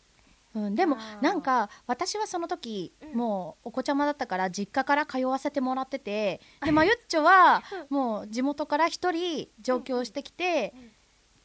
[0.66, 3.18] うん、でもなんか私はその時、うん。
[3.18, 10.92] もうお子ちゃまだったから実家から通わせてもらってて でまゆっちょはもう地元から一人上京してきて、うんうん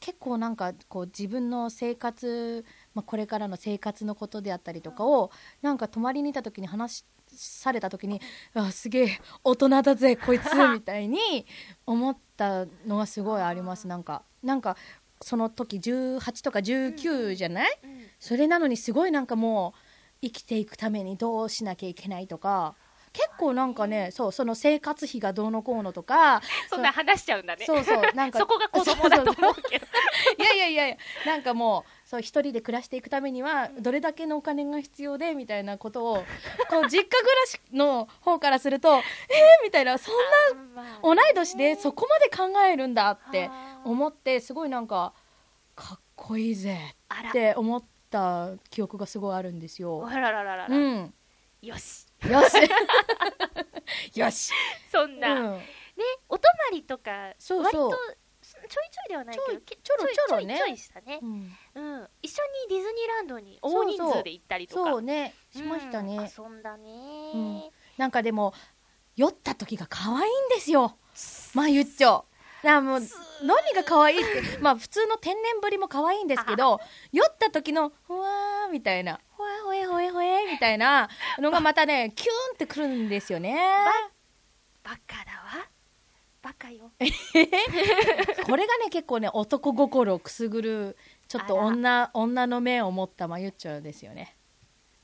[0.00, 5.30] 結構なんかこう自分の生活、まあ、これからの生活のことであったりとかを、
[5.62, 8.20] なんか泊まりにいた時に話された時に
[8.52, 11.46] あすげえ大人だぜこいつ みたいに
[11.86, 13.88] 思ったのがすごいあります。
[13.88, 14.76] なんかなんか
[15.24, 18.06] その時18とか19じゃない、うん。
[18.20, 19.80] それなのにすごいなんかもう
[20.22, 22.74] 生きていくためにどうしなきゃいけないとか
[23.14, 27.64] 結構なんかねそうその生活費がどうのこうのとか そんな話しちゃうんだね。
[27.64, 29.86] そうそうなんか そこが子供だと思うけど。
[30.38, 36.14] いやいやいやいやなんかもうそう一人で暮らしていくためにはどれだけのお金が必要でみたいなことを
[36.70, 39.02] こう実家暮らしの方からするとえー、
[39.64, 40.14] みたいなそん
[40.76, 43.50] なな同い年でそこまで考えるんだって
[43.84, 45.12] 思ってすごいなんか
[45.74, 46.78] かっこいいぜ
[47.28, 50.06] っ、て思った記憶がすごいあるんですよ。
[50.06, 51.14] あららららら、うん。
[51.62, 52.06] よし。
[52.30, 52.54] よし。
[54.14, 54.52] よし、
[54.92, 55.64] そんうな、ん、ね、
[56.28, 57.90] お泊まりとか、そうそう。
[57.90, 58.23] 割と
[58.68, 60.58] ちょいちょいではないけど、けちょろちょろね。
[60.58, 61.18] ちょいちょいしたね。
[61.22, 61.26] う。
[61.26, 61.56] ん。
[61.74, 62.08] うん。
[62.22, 64.90] 一緒にディズニーランドに大人数で行ったりとか。
[64.90, 65.34] そうね。
[65.54, 66.90] しましたね、うん遊んだね、
[67.34, 67.62] うん。
[67.96, 68.54] なんかでも
[69.16, 70.96] 酔った時が可愛いんですよ。
[71.54, 72.24] まゆっちょ。
[72.64, 73.00] なもう
[73.42, 74.58] 何が可愛いって。
[74.58, 76.80] まあ普通の天然ぶりも可愛いんですけど
[77.12, 79.20] 酔った時のふわーみたいな。
[79.36, 83.56] ほえほえほえほえみたいなのがまたねキューンってくるんですよね。
[84.82, 85.68] バカだわ。
[86.44, 86.92] バかよ。
[88.44, 94.36] これがね結構ね男心をくすぐるちょっと女女の面を持ったまゆっちょですよね。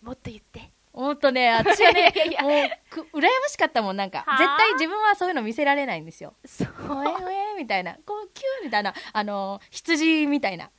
[0.03, 0.71] もっと言って。
[0.93, 2.53] ほんとね 私はねもう
[2.91, 4.19] く羨ましかったもんなんか。
[4.19, 4.37] はあ？
[4.37, 6.35] 絶対自分はそういうの見せられないんですよ。
[6.45, 6.67] そう。
[6.67, 7.95] ほえほえみたいな。
[8.05, 10.71] こうキューみたいなあの羊みたいな。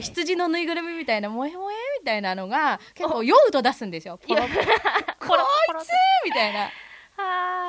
[0.00, 4.20] 羊のぬいぐるみみたいなもえもえみたいなのが結構酔うと出すんですよ。
[4.22, 4.42] こいつ
[6.24, 6.70] みたいな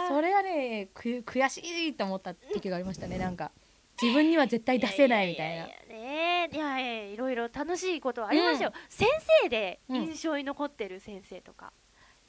[0.07, 1.57] それがねく悔し
[1.89, 3.51] いと思った時がありましたねなんか。
[3.99, 5.55] 自分には絶対出せないみたいな。
[5.55, 9.07] いやいやいやねいやいやいろいろ楽しいことはありましたよ、先
[9.41, 11.73] 生で印象に残ってる先生とか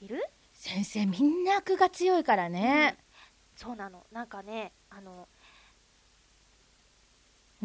[0.01, 2.97] いる、先生みんな悪が強いからね、
[3.55, 4.07] そうなの。
[4.11, 5.29] なんかねあの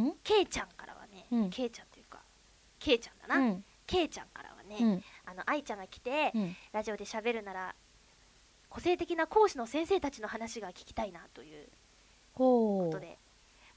[0.01, 0.11] ん？
[0.21, 1.49] ケイちゃんからはね、うん。
[1.49, 2.19] ケイちゃんというか
[2.79, 3.63] ケイちゃんだな、うん。
[3.87, 5.03] ケイちゃんからはね、うん。
[5.25, 6.55] あの愛ちゃんが来て、うん。
[6.73, 7.73] ラジオで喋るなら
[8.73, 11.67] 個性的な講師の先生たちの話が聞きたいなという
[12.33, 13.19] ことで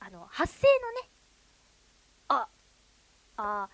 [0.00, 1.10] あの発声のね
[2.28, 2.48] あ
[3.36, 3.68] あ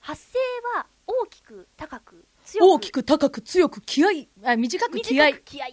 [0.00, 0.40] 発声
[0.76, 5.40] は大きく高く強く大きく高く強く気合いあ短く気合い。
[5.44, 5.72] 気合い。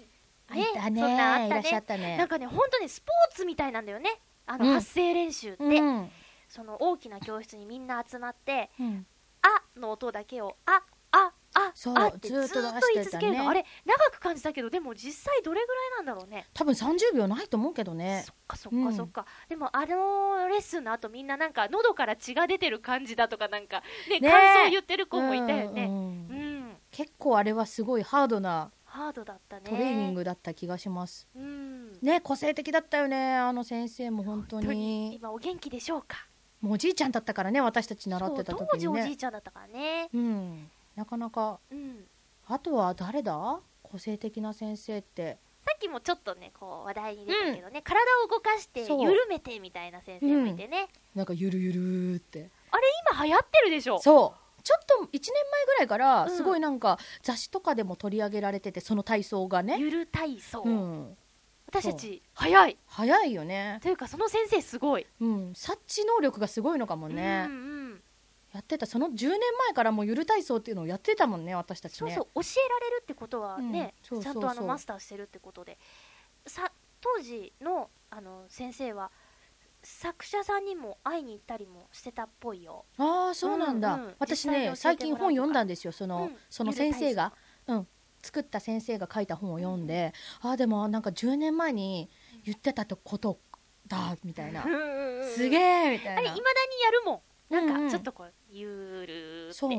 [0.53, 2.17] ねそんなんあったね。
[2.17, 4.19] なんかね本当にスポーツみたいなんだよね。
[4.45, 4.73] あの、うん。
[4.75, 6.11] 発声練習って、うん。
[6.47, 9.07] その大きな教室にみんな集まってうん
[9.41, 13.39] 「あ」の音だけを「あ」ああそうあずーっと出してたね。
[13.39, 16.47] あれ長く感じたけどでも実際どれぐらいなんだろうね。
[16.53, 18.23] 多分30秒ないと思うけどね。
[18.25, 18.85] そっかそっうん。
[18.85, 24.29] かそっか、でもあのレッスンの後みんななんか喉から血が出てる感じだとかなんかねね。
[24.29, 25.85] 感想言ってる子もいたよね。
[25.85, 25.99] うんうんう
[26.69, 29.63] ん、結構あれはすごいハードなハードだったね。
[29.65, 31.27] トレーニングだった気がします。
[31.35, 31.93] うん。
[32.01, 34.75] ね個性的だったよねあの先生も本当に。
[34.75, 35.15] に。
[35.15, 36.27] 今お元気でしょうか？
[36.61, 40.09] もうおじいちゃんだったからね私たち習ってたそう当時おじ時にねいちゃんだったからね。
[40.13, 41.59] うんなかなか。
[41.71, 42.05] うん。
[42.47, 43.59] あとは誰だ？
[43.81, 45.37] 個性的な先生って。
[45.65, 52.49] さっきもちょっとねこう話題に出たけどね、体を動かして緩めてみたいな先生もいてね、なんかゆるゆるーって。
[52.69, 53.99] あれ今流行ってるでしょ。
[53.99, 54.61] そう。
[54.61, 56.29] ちょっと1年前ぐらいからうん。
[56.31, 59.77] すごいなんか雑誌とかでも取り上げられててその体操がね。
[59.79, 61.17] ゆる体操、うん。
[61.67, 62.77] 私たち早い。
[62.85, 63.79] 早いよね。
[63.81, 65.07] というかその先生すごい。
[65.21, 65.53] うん。
[65.55, 67.82] 察知能力がすごいのかもね、うんうん
[68.53, 68.85] やってた。
[68.85, 72.13] その10年前からもうゆる体操っていうのをやってたもんね私たちね。
[72.13, 75.77] そうそう教えられるってことはね、ちゃんとあのマスターしてるってことで。
[76.45, 79.11] さ当時のあの先生は
[79.81, 82.85] 作者さんにも会いに行ったりもしてたっぽいよ。
[82.97, 84.15] ああそうなんだ、うんうん。
[84.19, 85.91] 私ね最近本読んだんですよ。
[85.91, 86.37] その,、うん。
[86.49, 87.33] その先生が、
[87.67, 87.87] うん、
[88.21, 92.09] 作った先生が書いた本を読んで、ああでもなんか10年前に
[92.45, 93.39] 言ってたこと
[93.87, 94.63] だみたいな、
[95.35, 96.19] すげええみたいな。
[96.19, 96.41] あれいまだに
[96.85, 97.21] やるもん
[97.61, 98.67] なんかちょっとこうゆ
[99.07, 99.53] るーって。
[99.53, 99.71] そう。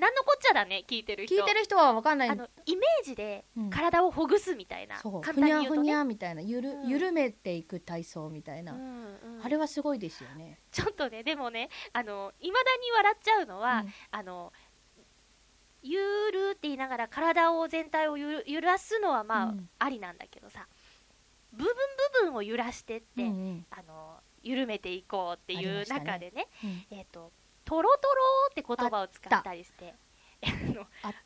[0.00, 1.34] なんのこっちゃだね聞いてる人。
[1.34, 2.28] 聞いてる人は分かんない。
[2.28, 3.70] あのイメージでうん。
[3.70, 5.20] 体をほぐすみたいな、そう。
[5.20, 5.94] 簡ふにゃふに単に言うとね。
[5.94, 6.40] ゃみたいな。
[6.40, 6.88] ゆる、うん。
[6.88, 13.92] 緩めていく体操みたいな、うんうんあれはすごいですよね、ちょっとねでもねあのいまだに笑っちゃうのは、うん。
[14.10, 14.52] あの
[15.82, 15.98] ゆ
[16.32, 19.68] るって言いながら体を全体をゆる揺らすのはまあ、うん。
[19.78, 20.66] ありなんだけどさ。
[21.50, 21.74] 部分
[22.20, 23.66] 部分を揺らしてって、うんうん。
[23.70, 26.86] あの緩めていこうっていう中でねうん。
[26.90, 27.32] えっ、と
[27.64, 28.14] トロトロ
[28.50, 29.94] って言葉を使ったりして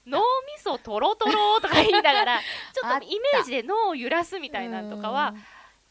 [0.07, 2.41] 脳みそトロトロとか言いながら
[2.73, 5.35] ちょあっとイメージで脳を揺らすみたいなのとかは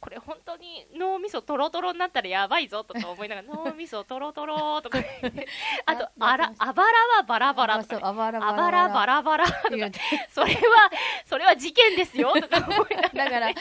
[0.02, 4.98] これ本当に脳みそトロトロになったらやばいぞとか思いながら 脳みそトロトロとか
[5.86, 9.62] あとああらあばらはバラバラとかね、あばらあばらバラバラとか
[10.30, 10.92] それは
[11.26, 13.56] それは事件ですよとか思いながらだからね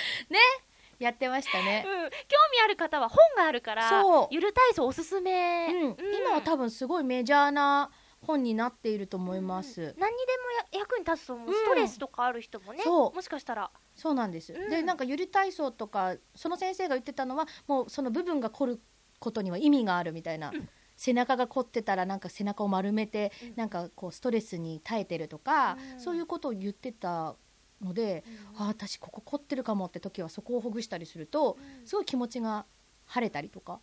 [1.00, 2.16] やってましたね、うん、興
[2.52, 3.90] 味ある方は本があるから
[4.30, 5.96] ゆる体操おすすめ、うん。
[6.20, 9.94] 今は多分すごいメジャーな本になっていると思います、うん。
[9.98, 10.32] 何にで
[10.72, 11.54] もや役に立つと思う、うん。
[11.54, 13.14] ストレスとかある人もねそう。
[13.14, 13.70] もしかしたら。
[13.96, 14.68] そうなんです、うん。
[14.68, 18.80] でなんかゆり体操とかその先生が言ってたのはもうその部分が凝る
[19.18, 20.68] ことには意味があるみたいな、うん。
[20.96, 23.52] 背中が凝ってたらなんか背中を丸めて、うん。
[23.56, 26.00] なんかこうストレスに耐えてるとか、うん。
[26.00, 27.36] そういうことを言ってた
[27.82, 28.24] ので、
[28.56, 31.86] ああ私ここ凝ってるかもって時はそこをほぐしたりするとうん。
[31.86, 32.66] すごい気持ちが
[33.06, 33.80] 晴れたりとか、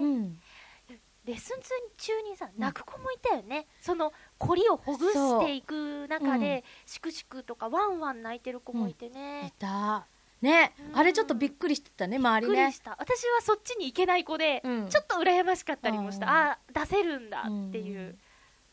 [0.00, 0.38] うん、
[1.24, 1.60] レッスン
[1.96, 2.60] 中にさうん。
[2.60, 10.06] 泣く子もいたよね、その凝りをほぐしていく中で、しくしくとかワンワン泣いてる子もいていね、た。
[10.42, 10.98] ね、うん。
[10.98, 12.54] あれちょっとびっくりしてたね周りね。
[12.54, 12.94] びっくりした。
[12.98, 14.88] 私はそっちに行けない子で、うん。
[14.88, 16.32] ちょっと羨ましかったりもした、うん。
[16.32, 18.18] ああ出せるんだっていう、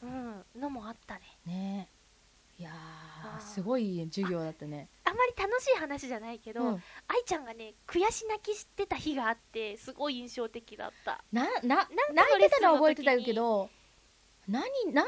[0.01, 0.45] うん。
[0.59, 1.21] のもあったね。
[1.45, 1.87] ね。
[1.92, 1.92] い
[2.63, 2.71] や
[3.39, 4.89] すごい授業だったね。
[5.05, 6.83] あんまり楽しい話じゃないけど、うん。
[7.07, 11.23] 愛ちゃんがね悔し泣きしてた日があってすごい印象的だった。
[11.31, 13.69] なな泣いてたのは覚えてたけど
[14.47, 15.05] 何何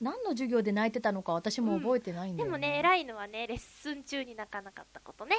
[0.00, 5.36] 何の授業で泣いてたのか私も覚えてないんだよ、でもね偉いのはねレッスン中に泣かなかったことね。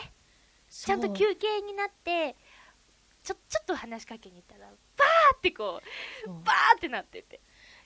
[0.69, 2.35] ちゃんと休憩になって
[3.23, 5.81] ちょちょっと話しかけに行ったらバーってこ
[6.25, 6.29] う。
[6.29, 7.41] バーってなってて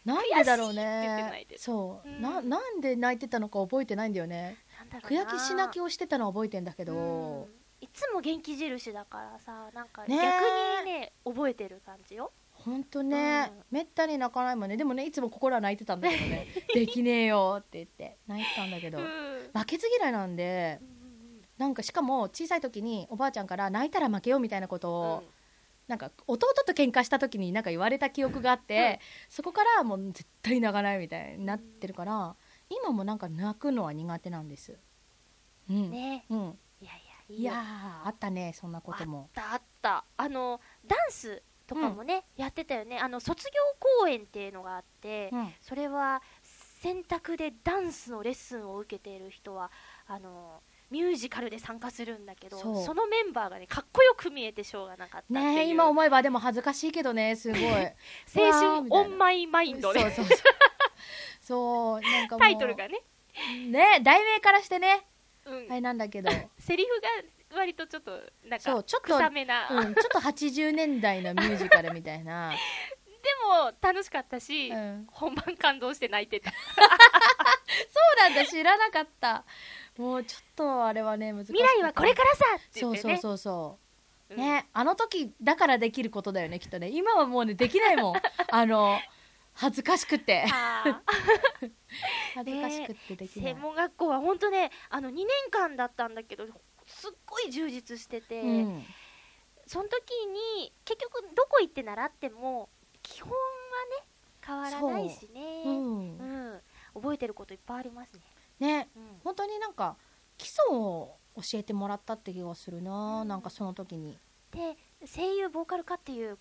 [0.07, 1.45] なんでだろうね。
[1.57, 2.21] そう、うん。
[2.21, 4.55] ななんで泣いてたのか覚えてないんだよね。
[5.03, 7.49] 悔やきし泣きををしてたのは覚えてんだけど、
[7.81, 10.19] いつも元気印だからさなんか逆ね
[10.85, 12.31] にえね覚えてる感じよ。
[12.53, 13.63] ほんとね、うん。
[13.69, 14.77] めったに泣かないもんね。
[14.77, 16.47] でもねいつも心は泣いてたんだけどね。
[16.73, 19.03] できねえよって言って泣いてたんだけど、うん。
[19.03, 25.05] うん負けず嫌いなんでうんなんかしかも小さい時におばあちゃんから泣いたら負けよみたいなことうん。
[25.05, 25.23] を、
[25.87, 32.35] なんか弟と喧嘩した時になんか言われた記憶があって、そこからもう絶対泣かないみたいになってるから、
[32.69, 34.77] 今もなんか泣くのは苦手なんです。
[35.69, 36.25] うん、ね。
[36.29, 36.93] うん、いやい
[37.29, 39.29] やいやーあったねそんなことも。
[39.35, 40.05] あったあった。
[40.17, 42.99] あのダンスとかもね、やってたよね。
[42.99, 43.51] あの卒業
[44.01, 45.53] 公演っていうのがあって、うん。
[45.61, 46.21] それは
[46.81, 49.71] 選択でダンスのレッスンを受けている人は
[50.07, 57.61] あのミュージカルで参加するんだけどそのメンバーがねかっこよく見えてしょうがなかったねえ今思えばでも恥ずかしいけどねすごい。
[58.35, 60.37] 青春オンマイマインドねそうそうそう。
[61.41, 63.01] そうなんかタイトルがね、
[63.69, 65.05] ね題名からしてね。
[65.45, 65.71] うん。
[65.71, 66.29] あれなんだけど、
[66.59, 67.01] セリフ
[67.51, 68.11] が割とちょっと
[68.43, 72.57] なんかちょっと臭めな、うん、ちょっと80年代のミュージカルみたいな、で
[73.45, 76.51] も楽しかったし、うん、本番感動して泣いてた。
[76.51, 79.45] そうなんだ知らなかった
[79.97, 81.63] もうちょっとあれはね難しかった。
[81.63, 83.01] 未来はこれからさって言ってね。
[83.01, 83.77] そうそうそうそ
[84.29, 84.33] う。
[84.33, 84.39] うん。
[84.39, 86.89] ね、あの時だからできることだよねきっとね。
[86.89, 88.15] 今はもうねできないもん。
[88.49, 88.99] あの
[89.53, 90.45] 恥ずかしくて。
[92.35, 96.45] 恥ずかしくってできない、専門学校は本当ねあの2年間だったんだけど
[96.85, 98.85] すっごい充実してて、うん、
[99.65, 102.69] その時に結局どこ行って習っても
[103.01, 103.37] 基本は
[104.01, 104.07] ね
[104.45, 105.63] 変わらないしね。
[105.65, 105.69] う。
[105.69, 106.53] うん。
[106.55, 106.61] ん、
[106.93, 108.21] 覚えてることいっぱいありますね、
[108.59, 108.89] ね。
[108.95, 109.19] うん。
[109.23, 109.97] 本当になんか
[110.37, 113.27] 基礎を教えてもらったって気がするな、うん。
[113.27, 114.17] なんかその時に。
[114.51, 116.37] で声優ボーカル科っていう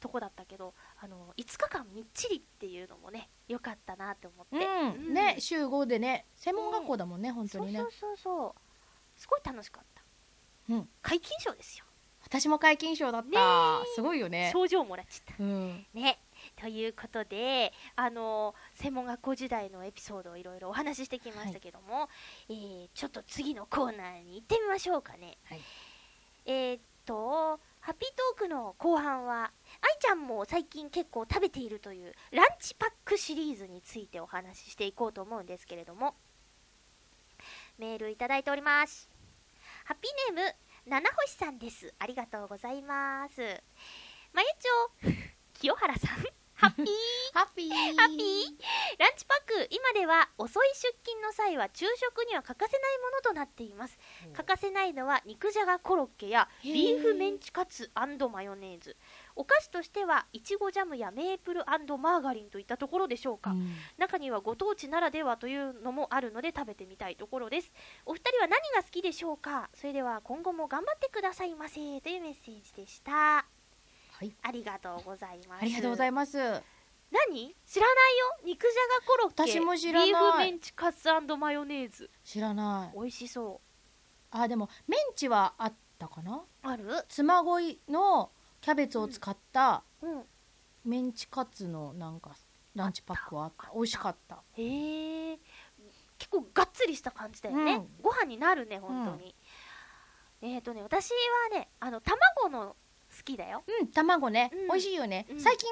[0.00, 4.66] とこだったけどあの5日間みっちりっていうのもね良かったなって思って、
[4.96, 7.80] うん、ね週5でね専門学校だもんね本当にね。
[7.80, 8.60] そうそうそう
[9.16, 10.02] すごい楽しかった。
[10.74, 10.88] うん。
[11.02, 11.84] 皆勤賞ですよ、
[12.22, 13.94] 私も皆勤賞だった、ねえ。
[13.94, 14.50] すごいよね。
[14.52, 15.44] 賞状もらっちゃった。
[15.44, 15.86] うん。
[15.92, 16.18] ね
[16.60, 22.08] ということであの専門学校時代のエピソードをいろいろお話ししてきましたけども、
[22.50, 25.38] えーちょっと次のコーナーに行ってみましょうかね。
[25.44, 25.60] はい。
[26.44, 29.50] えーっとハッピートークの後半は
[29.80, 36.14] 愛ちゃんも最近結構食べているというランチパックシリーズについてお話ししていこうと思うんですけれども
[37.78, 39.08] メールいただいております。
[39.84, 40.54] ハッピーネーム
[40.86, 41.94] 七星さんです。
[41.98, 43.40] ありがとうございます。
[44.34, 44.48] まゆ
[45.08, 46.29] ちょ清原さん
[46.60, 46.86] ハッピー。
[47.32, 47.70] ハッピー。
[47.72, 48.98] ハッピー。
[48.98, 49.68] ランチパック。
[49.70, 53.98] 今では遅い出勤の際は昼食には欠かせないものとなっています。
[54.34, 57.90] 欠かせないのは肉じゃがコロッケやビーフメンチカツ
[58.30, 58.98] マヨネーズ。
[59.36, 61.64] お菓子としてはいちごジャムやメープル
[61.96, 63.72] マーガリンといったところでしょうか、うん。
[63.96, 67.72] 中にはご当地ならではというのもあるので食べてみたいところです。
[68.04, 69.70] お二人は何が好きでしょうか？
[69.72, 71.76] それでは今後も頑張ってくださいませ。
[72.02, 73.46] というメッセージでした
[74.20, 74.34] はい。
[74.42, 75.62] ありがとうございます。
[75.62, 76.36] ありがとうございまます。
[76.36, 77.56] 何？
[77.66, 78.36] 知らないよ？
[78.44, 79.50] 肉じゃがコロッケ。
[79.50, 80.08] 私も知らない。
[80.08, 81.08] ビーフメンチカツ
[81.38, 82.10] マヨネーズ。
[82.22, 82.98] 知らない。
[82.98, 83.62] 美味しそ
[84.30, 86.36] あでもメンチはあったかな？
[86.36, 86.84] うある？
[87.08, 90.22] 妻恋のキャベツを使ったうん。
[90.84, 92.36] メンチカツのなんか
[92.74, 93.72] ランチパックはあった。
[93.74, 94.42] 美味しかった。
[94.52, 95.38] へえ。
[96.18, 97.88] 結構がっつりした感じだよね、うん。
[98.02, 99.34] ご飯になるね本当に、
[100.42, 101.08] えっ、ー、とね私
[101.52, 102.76] はねあの卵の好
[103.22, 103.62] きだよ。
[103.80, 104.68] うん卵ね、うん。
[104.68, 105.40] 美味しいよね、うん。
[105.40, 105.68] 最近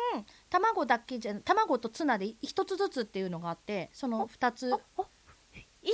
[0.50, 4.70] 卵だけじゃ卵とツナで一つずつっていうのがあってその二つ。
[4.70, 4.76] そ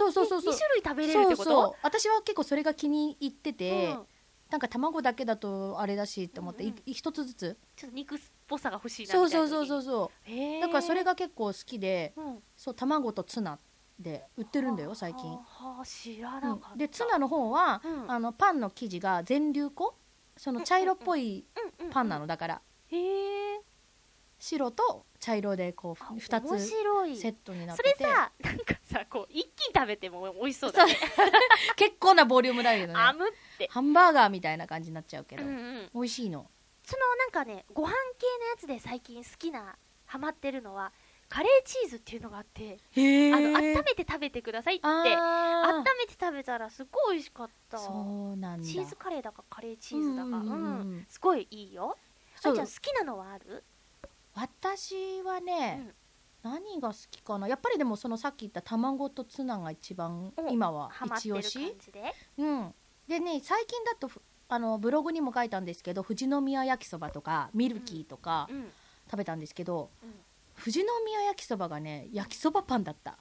[0.09, 0.55] うそうそうそう。
[0.55, 1.51] い2種類食べれるってこと？
[1.51, 1.75] そうそう。
[1.83, 4.07] 私は結構それが気に入ってて、うん。
[4.51, 6.71] なんか卵だけだとあれだしと思って、うん。
[6.71, 7.57] うんい一つずつ。
[7.77, 12.39] ちょっと肉っぽさが欲しいなそうみたいなそうそうそうそうだからそれが結構好きでうん。
[12.57, 13.59] そう卵とツナ
[13.99, 16.79] で売ってるんだよ最近、はあはあ知らなかった、うん。
[16.79, 18.11] でツナの方は、うん。
[18.11, 19.95] あのパンの生地が全粒粉
[20.37, 21.45] その茶色っぽい
[21.91, 22.63] パンなのだから。
[22.89, 23.61] へえ
[24.39, 27.17] 白と茶色でこう2面つ白い。
[27.17, 27.95] セットになっそて。
[27.95, 30.97] てれさなんかさこう一気に食べても美味しそうだね。
[31.77, 32.99] 結構なボリュームだけどね。
[32.99, 33.69] あむって。
[33.71, 35.91] ハンバーガーみたいな感じになっちゃうけど、うんうん。
[35.95, 36.51] 美味しいの。
[36.85, 40.93] そのなんかねご飯系のやつで最近好きなハマってるのは
[41.29, 44.87] カレーチーズっていうのがあってへあの温めて食べてくださいって。
[44.87, 47.79] 温めて食べたらすごい美味しかった。
[47.79, 48.67] そうなんだ。
[48.67, 50.29] チーズカレーだかカレーチーズだか。
[50.29, 50.57] うんうんうんうん。
[50.57, 51.07] うん。
[51.09, 51.97] すごいいいよ。
[52.39, 53.65] あちゃん好きなのはある？
[54.35, 55.93] 私はね、
[56.43, 57.49] 何が好きかな。
[57.49, 61.77] やっぱりでもそのさっき言った卵とツナが一番お今は一押し？
[62.39, 62.75] うん。
[63.09, 68.71] でね最近だとふあのブログにも書いたんですけど富士宮焼きそばとかミルキーとかうん。
[69.11, 70.11] 食べたんですけど、うん
[70.59, 73.19] 富士宮焼きそばがね焼きそばパンだった。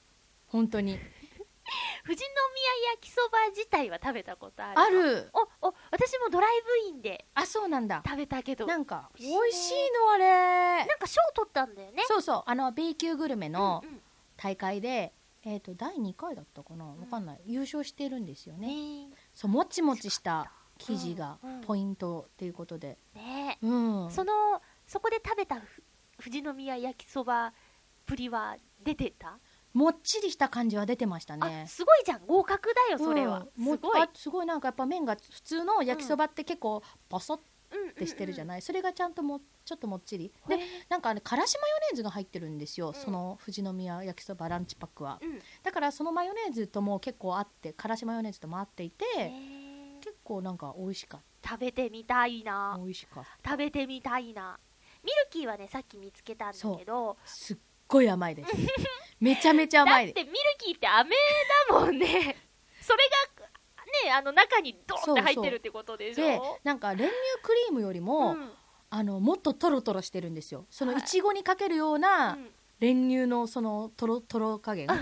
[0.47, 0.97] 本当に。
[2.05, 4.79] 富士宮焼きそば自体は食べたことある。
[4.79, 5.29] ある。
[5.61, 8.03] おお私もドライブインであそうなんだ。
[8.05, 8.65] 食べたけど。
[8.65, 10.85] なんか美美味しいのあれ。
[10.85, 12.03] なんか賞取ったんだよね。
[12.07, 12.43] そうそう。
[12.45, 14.01] あの B 級グルメのうんうん。
[14.35, 15.13] 大会で、
[15.43, 16.85] えー、と第2回だったかな？
[16.85, 19.07] わかんない、優勝してるんですよね。
[19.07, 19.09] ね。
[19.33, 21.55] そうもちもちした生地がうん。
[21.57, 22.97] うんポイントっていうことで。
[23.13, 23.57] ね。
[23.61, 23.73] う
[24.07, 24.11] ん。
[24.11, 25.82] そのそこで食べたふ
[26.23, 27.53] 富士宮焼きそば
[28.05, 29.39] プリは出てた、
[29.73, 32.25] もっちりした感じは出てましたあねすごいじゃん。
[32.25, 34.01] 合格だよそれは、うんもすごい。
[34.01, 37.39] あすごいなんかやっぱ麺が普通の焼きそばって結構パサッ
[37.71, 40.31] うんてしてるじゃい、ない、それがちゃんともちょっともっちり。
[40.47, 42.93] でで、なんかあれからしマヨネーズが入ってるんですよ、ん。
[42.93, 45.19] その富士宮焼きそばランチパックは。
[45.21, 45.39] うん。
[45.63, 52.77] だからそのマヨネーズとも結構合ってからしマヨネーズとも合っていて、ね結構なんか美味しかっ食べてみたいたな。
[52.77, 53.51] 美味しかった。
[53.51, 54.59] 食べてみたいな
[55.03, 57.17] ミルキーはねさっき見つけたんだけど。
[57.25, 58.51] すっごい甘いです。
[59.19, 60.07] めちゃめちゃ甘い。
[60.07, 61.15] で すだってミルキーって飴
[61.69, 62.07] だもんね。
[62.81, 63.03] それ
[63.37, 63.47] が
[64.05, 66.25] ねあの中にドーンって入ってるってことでしょ？
[66.25, 68.51] でなんか練乳クリームよりも、うん。
[68.89, 70.67] あのもっとトロトロしてるんですよ。
[70.69, 71.01] そのはい。
[71.01, 74.87] いちごにかけるようなうん練乳のそのトロトロ加減。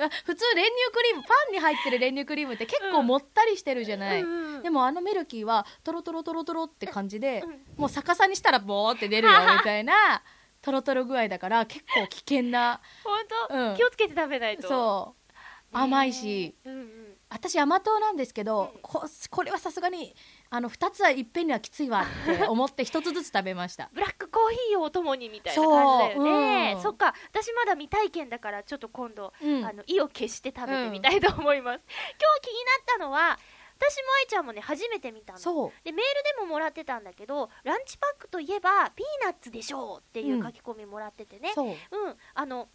[0.24, 7.46] 普通練乳クリームパンに入ってる練乳クリームって結構もったりしてるじゃない、うんうんでもあのミルキーはトロトロトロトロって感じで、う
[7.80, 10.22] んもう逆さにしたらボーって出るよみたいな
[10.60, 12.80] トロトロ具合だから結構危険な。
[13.02, 13.76] 本当、うん。
[13.76, 14.68] 気をつけて食べないと。
[14.68, 15.32] そう。
[15.72, 17.16] 甘いし、ねうんうん。
[17.30, 18.80] 私甘党なんですけど、うん。
[18.82, 20.14] ここれはさすがに
[20.52, 23.88] あの2つはいっぺんにはきついわって思って1つずつ食べました。
[23.94, 26.72] ブラックコーヒーをお供にみたいな感じだよね。
[26.74, 26.76] そう。
[26.76, 26.82] うん。
[26.82, 27.14] そっか。
[27.30, 29.64] 私まだ未体験だからちょっと今度、うん。
[29.64, 33.38] あの意を決して食べてみたいと思います、今日気になったのは
[33.78, 35.38] 私も愛ちゃんもね初めて見たの。
[35.38, 35.72] そう。
[35.84, 41.68] でメールでももらってたんだけどランチパックといえばピーナッツでしょうっていう書き込みもらっててね、そう。
[41.68, 42.68] うん、あの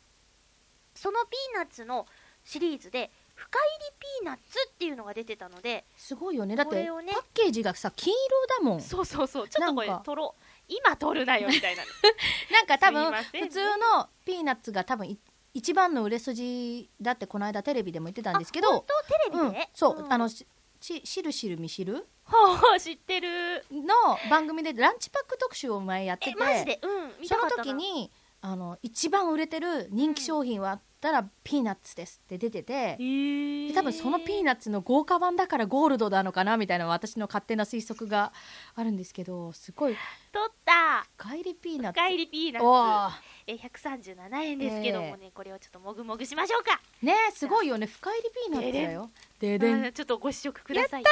[0.93, 2.07] そのピーナッツの
[2.45, 6.55] シリーズで深入りピーナッツっていうのが出てたのですごいよね。
[6.55, 8.15] だってねパッケージがさ黄色
[8.47, 8.81] だもん。
[8.81, 9.49] そうそうそう。
[9.49, 10.03] ちょっとこれなんか。
[10.05, 10.43] 取ろう。
[10.67, 11.83] 今取るなよみたいな。
[12.51, 15.19] なんか多分普通のピーナッツが多分い
[15.53, 18.81] 一番の売れ筋だってこの間テレビでも言ってたんですけど。
[18.81, 18.85] テ
[19.25, 19.51] レビうん。
[19.51, 20.13] で、そう、ん。
[20.13, 20.45] あのし
[20.81, 22.07] ししるしるみしる？
[22.23, 23.65] ほうほう知ってる。
[23.71, 26.31] の番組でランチパック特集を前やってて。
[26.31, 26.79] えマジで？
[26.81, 27.15] うん。
[27.19, 28.11] 見その時に
[28.41, 33.67] あの一番売れてる人気商品はあったらピーナッツですって出てて、へー。
[33.67, 38.33] で多分そのピーナッツの豪華版だからゴールドなのかなみたいな私の勝手な推測が
[38.75, 39.95] あるんですけどすごい。
[40.31, 41.05] 取った。
[41.17, 41.99] 深入りピーナッツ。
[41.99, 43.15] 深入りピーナおッーツ
[43.47, 46.81] え137円ですけどもね、これをちょっともぐもぐしましょうか。
[47.03, 47.85] ねすごいよね。
[47.85, 49.09] 深入りピーナッツだよ。
[49.39, 49.85] ででん。
[49.85, 51.03] うんちょっとご試食ください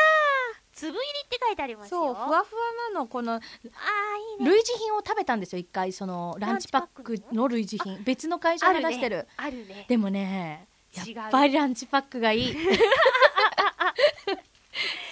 [0.74, 2.00] 粒入りって書いてありますよ。
[2.00, 2.44] そうふわふわ
[2.94, 3.44] なのこのあーい
[4.40, 4.50] いね。
[4.50, 5.60] 類似品を食べたんですよ。
[5.60, 8.04] 一回そのランチパックの類似品。
[8.04, 9.28] 別の会社が出してる。
[9.38, 9.86] あるね。
[9.88, 12.56] でもねやっぱりランチパックがいい。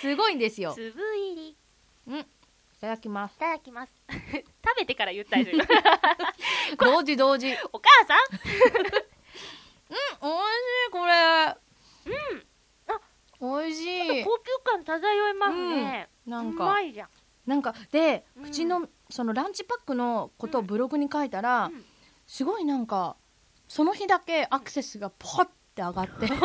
[0.02, 0.74] すごいんですよ。
[0.74, 1.50] 粒入り。
[1.50, 1.56] い
[2.08, 2.20] うん。
[2.20, 2.26] い
[2.82, 3.38] ただきます。
[3.38, 3.94] ただきます。
[4.10, 4.26] 食
[4.78, 5.60] べてから言ったりする
[6.80, 7.56] 同時同時。
[7.72, 8.18] お母さん。
[10.22, 11.56] おいしいこれ。
[12.08, 12.51] うん
[13.42, 14.24] おいしい。
[14.24, 16.66] 高級感漂いますね、うなんか。
[16.66, 17.10] まいじゃん。
[17.46, 18.44] なんかでうん。
[18.44, 21.84] 口のそのランチパックのことをブログに書いたら、うん。
[22.28, 23.18] すごいなんか
[23.68, 26.28] その日だけアクセスがポッて上がって。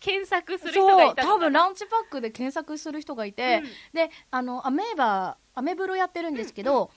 [0.00, 3.62] 検索する人がそ多いうたのかな分ランチパックで検索する人がいて、
[3.94, 6.90] であのアメーバアメブロやってるんですけど、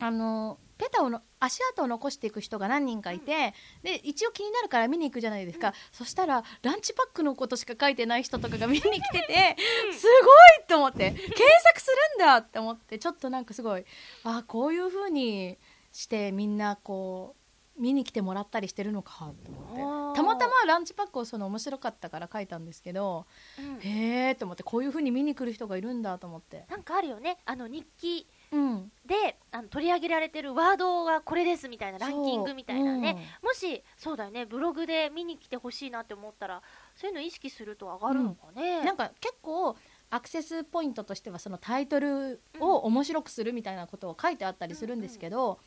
[0.00, 3.52] あのペタをの足跡を残していく人が何人かいて、
[3.82, 8.92] で一応気になるから見に行くじゃないですか、そしたらランチパックのことしか書いてない人とかが見に来て
[9.26, 9.56] て、
[9.88, 9.92] うん。
[9.94, 13.84] すごいと思って検索するんだって思ってちょっとなんかすごい
[14.24, 15.58] あこういう風に
[15.92, 17.36] してみんなこ
[17.76, 20.16] う見に来てもらったりしてるのかと思って。
[20.16, 23.26] たまたまランチパックをその面白かったから書いたんですけど
[23.58, 23.78] うん。
[23.80, 26.64] へえと思ってこういう風に見に来る人がいるんだと思って。
[26.70, 27.38] なんかあるよね。
[27.44, 28.92] あの日記うん。
[29.06, 36.62] であの取り上げられてるワードがこれですみたいなランキングみたいなね、そうもしそうだよねブログで見に来てほしいなって思ったら
[36.94, 38.84] そういうの意識すると上がるのかね、うん。
[38.84, 39.76] なんか結構
[40.10, 45.58] アクセスポイントとしてはそのタイトルを面白くするみたいなことを書いてあったりするんですけど、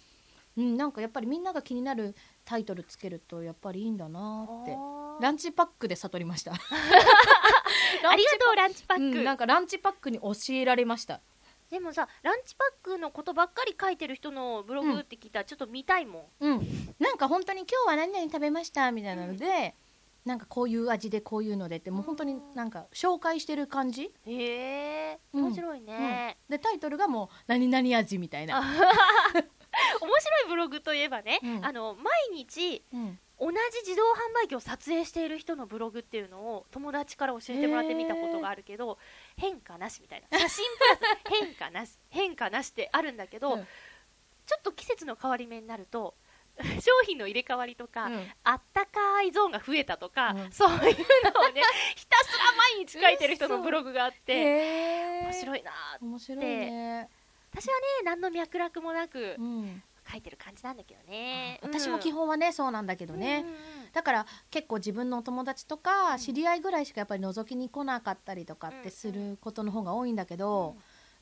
[0.56, 2.16] うんなんかやっぱりみんなが気になる
[2.46, 4.78] タイトルつけるとやっぱりいいんだなって。
[5.20, 6.54] ランチパックで悟りました。
[8.10, 11.22] ありがとうランチパック、うんなんかランチパックに教えられました
[11.74, 16.68] でもさランチパックのことばっかり書いてる人のブログって聞いたらちょっと見たいもん、うん。
[17.00, 19.74] なんか本当に今日は何々食べましたみたいなので、
[20.24, 25.46] なんかこういう味でこういうのでってもう本当になんか紹介してる感じ、へえうん。
[25.46, 28.62] 面白いね、でタイトルがもう「何々味」みたいな、あ
[30.00, 31.66] 面白いブログといえばね、うん。
[31.66, 33.20] あの毎日うん。
[33.40, 33.56] 同じ
[33.86, 38.98] 自動販売機を撮影している人のブログっていうのを友達から教えてもらって見たことがあるけど
[39.38, 40.40] 変化なしみたいな。
[40.40, 43.68] 写真プラス変化なし 変化なしってあるんだけど、うん。
[44.46, 46.16] ちょっと季節の変わり目になると
[46.82, 48.32] 商品の入れ替わりとか、うん。
[48.44, 50.52] あったかいゾーンが増えたとか、うん。
[50.52, 50.88] そういうのを
[51.50, 51.62] ね
[51.96, 57.10] ひたすら毎日書いてる人のブログがあって面白いなー面白いね、
[57.52, 63.46] 私はね何の脈絡もなくうん書いてる感じなんだけどね、私も基本本はねそうなんだけどね、
[63.92, 70.76] だから結構自分のお友達とか知り合いぐらいしかやっぱり覗きに来なかったりとかってすることの方が多いんだけど、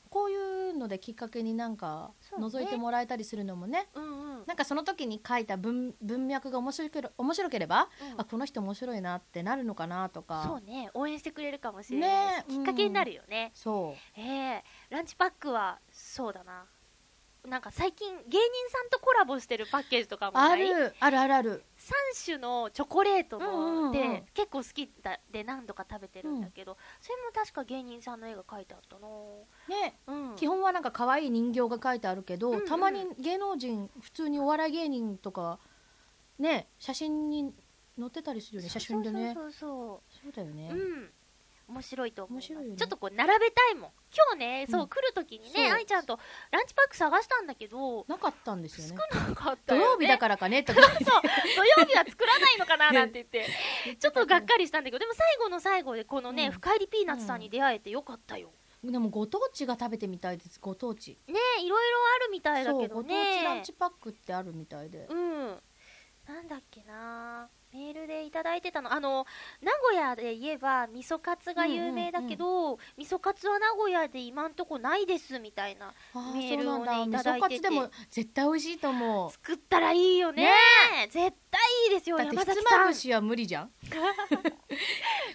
[0.08, 4.10] こういうのできっかけになんか覗いてもらえたりするのもねうんうん。
[4.10, 8.20] うんなんかその時に書いた文文脈が面白けれ面白ければ、うん。
[8.20, 10.42] あこの人面白いなってなるのかなとか。
[10.44, 10.90] そうね。
[10.94, 12.56] 応援してくれるかもしれないし、ね。
[12.56, 14.20] きっかけになるよね、そう。
[14.20, 16.64] ええランチパックはそうだな
[17.48, 18.38] なんか最近芸人
[18.70, 21.64] さんとコラボしてるパッケージとかもあるあるあるある。
[21.76, 23.84] 3種のチョコレートうんうんうん。
[23.86, 28.96] ので結構好きだで何度か食べてるんだけど、それも確か芸人さんの絵が描いてあった
[29.68, 30.36] ねなうん。
[30.36, 32.68] 基本はなんか可愛い人形が書いてあるけど、うんうん。
[32.68, 35.58] たまに芸能人普通にお笑い芸人とか
[36.38, 37.52] ね写真に
[37.98, 38.68] 載ってたりするよね。
[38.68, 39.34] 写真でね。
[39.34, 40.32] そうそうそう。
[40.32, 41.10] だよね、そうそううん
[41.72, 42.52] 面白いと思います。
[42.52, 42.76] 面白いよね。
[42.76, 43.90] ちょっとこう並べたいもん。
[44.14, 46.18] 今日ねそう、うん来る時にね愛ちゃんと
[46.50, 49.02] ランチパック探したんだけどなかったんですよね。
[49.28, 50.82] なかったね、曜日だからかねとか。
[50.84, 50.94] そう。
[51.56, 53.48] 土曜日は作らないのかななんて言って。
[53.98, 56.52] ちょっとがっかりしたんだけどでも最後の最後でこのね、うん。
[56.52, 58.52] 深入りピーナッツさんに出会えてよかったよ、
[58.84, 61.18] でもご当地が食べてみたいですご当地。
[61.28, 65.06] ねいろいろあるみたいだそうご当けどね地ランチパックってあるみたいで。
[65.08, 65.62] うん。
[66.26, 68.92] なんだっけなメールでいただいてたの。
[68.92, 69.26] あの
[69.62, 75.94] 名古屋で言えば味噌カツが有名だけど、味噌カツは名古屋で今んとこないですみたいな
[76.34, 77.20] メールをねそうなんだ。
[77.20, 77.54] いただいてて。
[77.56, 79.30] 味噌カツでも絶対美味しいと思う。
[79.32, 80.44] 作ったらいいよね。
[80.44, 80.50] ね
[81.08, 83.70] 絶対いいですよだってひつまぶしは無理じゃん。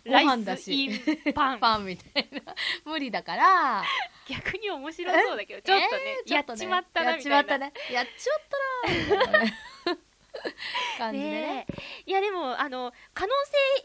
[0.05, 1.59] ご ライ飯だスイしンパン。
[1.59, 2.53] パンみたいな。
[2.85, 3.83] 無理だから。
[4.27, 7.43] 逆に面白そうだけど ちょっとね,、えーやっちまったなやっみたいな。
[7.43, 7.73] ちまったね。
[7.91, 10.06] やっちまったな
[10.97, 11.67] 感じでね。
[12.05, 13.33] いやでもあの可能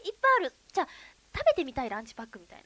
[0.01, 0.55] 性いっぱいある。
[0.71, 0.87] じゃあ
[1.35, 2.63] 食べてみたいランチパックみたい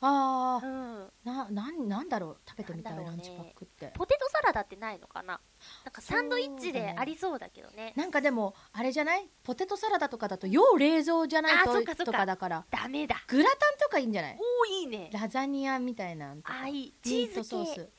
[0.00, 2.36] あな、うん、あななんなんだろう？
[2.48, 3.04] 食べてみたいね。
[3.04, 3.92] ランチパックって。
[3.94, 5.40] ポテトサラダってないのかな？
[5.84, 7.92] なんかサンドイッチでありそうだけどね。
[7.96, 9.28] なんかでもあれじゃない？
[9.42, 12.66] ポテトサラダとかだと要冷蔵じゃないあそっとかそっかとかだから。
[12.70, 13.16] ダメだ。
[13.28, 14.38] グラタンとかいいんじゃない？
[14.38, 15.10] おおいいね。
[15.12, 16.94] ラザニアみたいなあいい。
[17.02, 17.90] チミーーズソース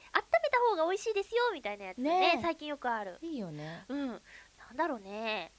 [0.51, 2.19] た方が美味しいですよみたいなやつね。
[2.19, 2.41] ねえ。
[2.41, 3.17] 最近よくある。
[3.21, 3.83] いいよね。
[3.89, 4.21] うん
[4.69, 5.51] なんだろうね。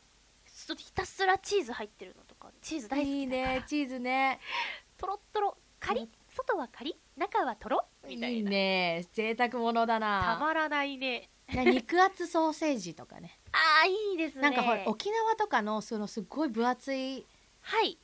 [0.46, 4.40] ちょっとひたすらチーズ入ってるのとかチーズ大好きいいねチーズね。
[4.96, 5.56] トロットロ。
[5.78, 7.86] カリッ外はカリッ中はトロ？
[8.06, 8.28] みたいな。
[8.28, 9.06] いいね。
[9.12, 11.30] 贅沢者だたなまらないね。
[11.48, 13.38] ね肉厚ソーセージとかね。
[13.52, 14.42] ああいいですね。
[14.42, 17.26] なんかほら沖縄とかのそのすごい分厚い
[17.60, 17.98] はい。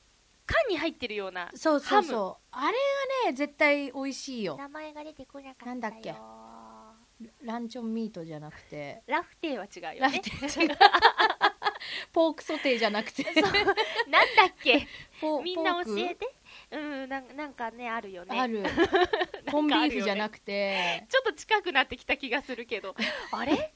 [0.45, 2.47] 缶に入ってるようなそうそうそう。
[2.51, 2.73] あれ
[3.25, 4.57] がね絶対美味しいよ。
[4.59, 5.67] 名前が出てこなかったよ。
[5.67, 6.15] なんだっけ？
[7.43, 9.03] ランチョンミートじゃなくて。
[9.07, 10.79] ラフテーは違うよラねフテー違う。
[12.13, 13.25] ポークソテーじゃなくて。
[13.25, 13.51] なんだ
[14.49, 14.87] っけ？
[15.21, 15.97] ポみんなポーク？
[15.97, 16.35] 教えて。
[16.71, 18.39] うんなんなんかねあるよね。
[18.41, 18.63] ある。
[19.51, 21.05] コンビーフじゃなくて。
[21.09, 22.95] ちょっと近くなってきた気がするけど。
[23.33, 23.73] あれ？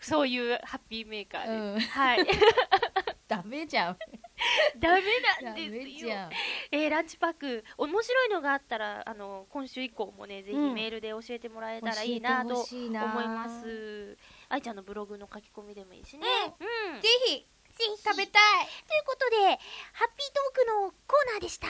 [0.00, 1.80] そういうハッピーメーカーで、うん。
[1.80, 2.26] はい。
[3.26, 3.98] ダメじゃん
[4.78, 5.02] ダメ
[5.42, 6.30] なダんですよ。
[6.70, 7.64] えーランチパック。
[7.76, 10.74] 面白いのがあったらあの今週以降もねぜひうん。
[10.74, 12.66] メールで教えてもらえたらいいなと思
[13.22, 14.16] います。
[14.48, 16.26] 愛ちゃんのブログの書き込みでもいいしね。
[16.58, 17.46] うん、ぜひ
[17.78, 18.66] ぜひ食べたい。
[18.88, 19.36] ということで、
[19.92, 21.68] ハッピートークのコーナーでした。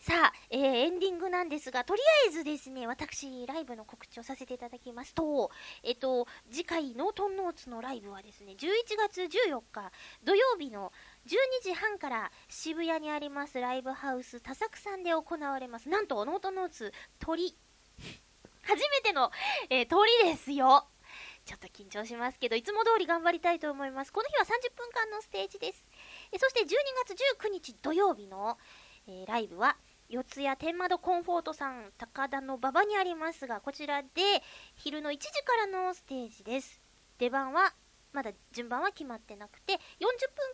[0.00, 5.50] さあ、えーエンディングなんですが、とりあえずですね、私、ライブの告知をさせていただきますと、
[5.82, 9.92] えっと、次回のトンノーツのライブはですね、11月14日
[10.24, 10.90] 土曜日の
[11.26, 15.90] 12時半から渋谷にありますライブハウス多作さんで行われます。
[15.90, 17.54] なんと、ノートンノーツ鳥、
[18.62, 19.30] 初めての、
[19.68, 20.86] えー鳥ですよ。
[21.44, 24.14] ちょっと緊張しますけど、いつも通り頑張りたいと思います。
[24.14, 25.84] この日は30分間のステージです。
[26.32, 26.66] えそして12
[27.06, 27.12] 月
[27.44, 28.56] 19日土曜日の、
[29.06, 29.76] えーライブは、
[30.10, 34.08] 四谷天窓コンフォートさん高田の馬場にありますが、こちらで
[34.74, 36.82] 昼の1時からのステージです。
[37.18, 37.72] 出番は、
[38.12, 39.80] まだ順番は決まってなくて、40分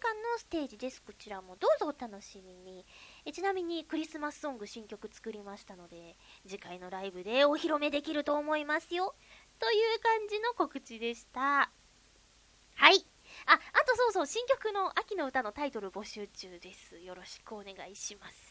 [0.00, 1.00] 間のステージです。
[1.00, 2.84] こちらもどうぞお楽しみに。
[3.24, 9.14] えちなみにクリスマスソング新曲作りましたので、次回のライブでお披露目できると思いますよ。
[9.58, 11.70] という感じの告知でした。
[12.74, 13.06] はい。
[13.46, 18.45] ああとそうそう新曲の秋の歌のタイトル募集中ですよろしくお願いします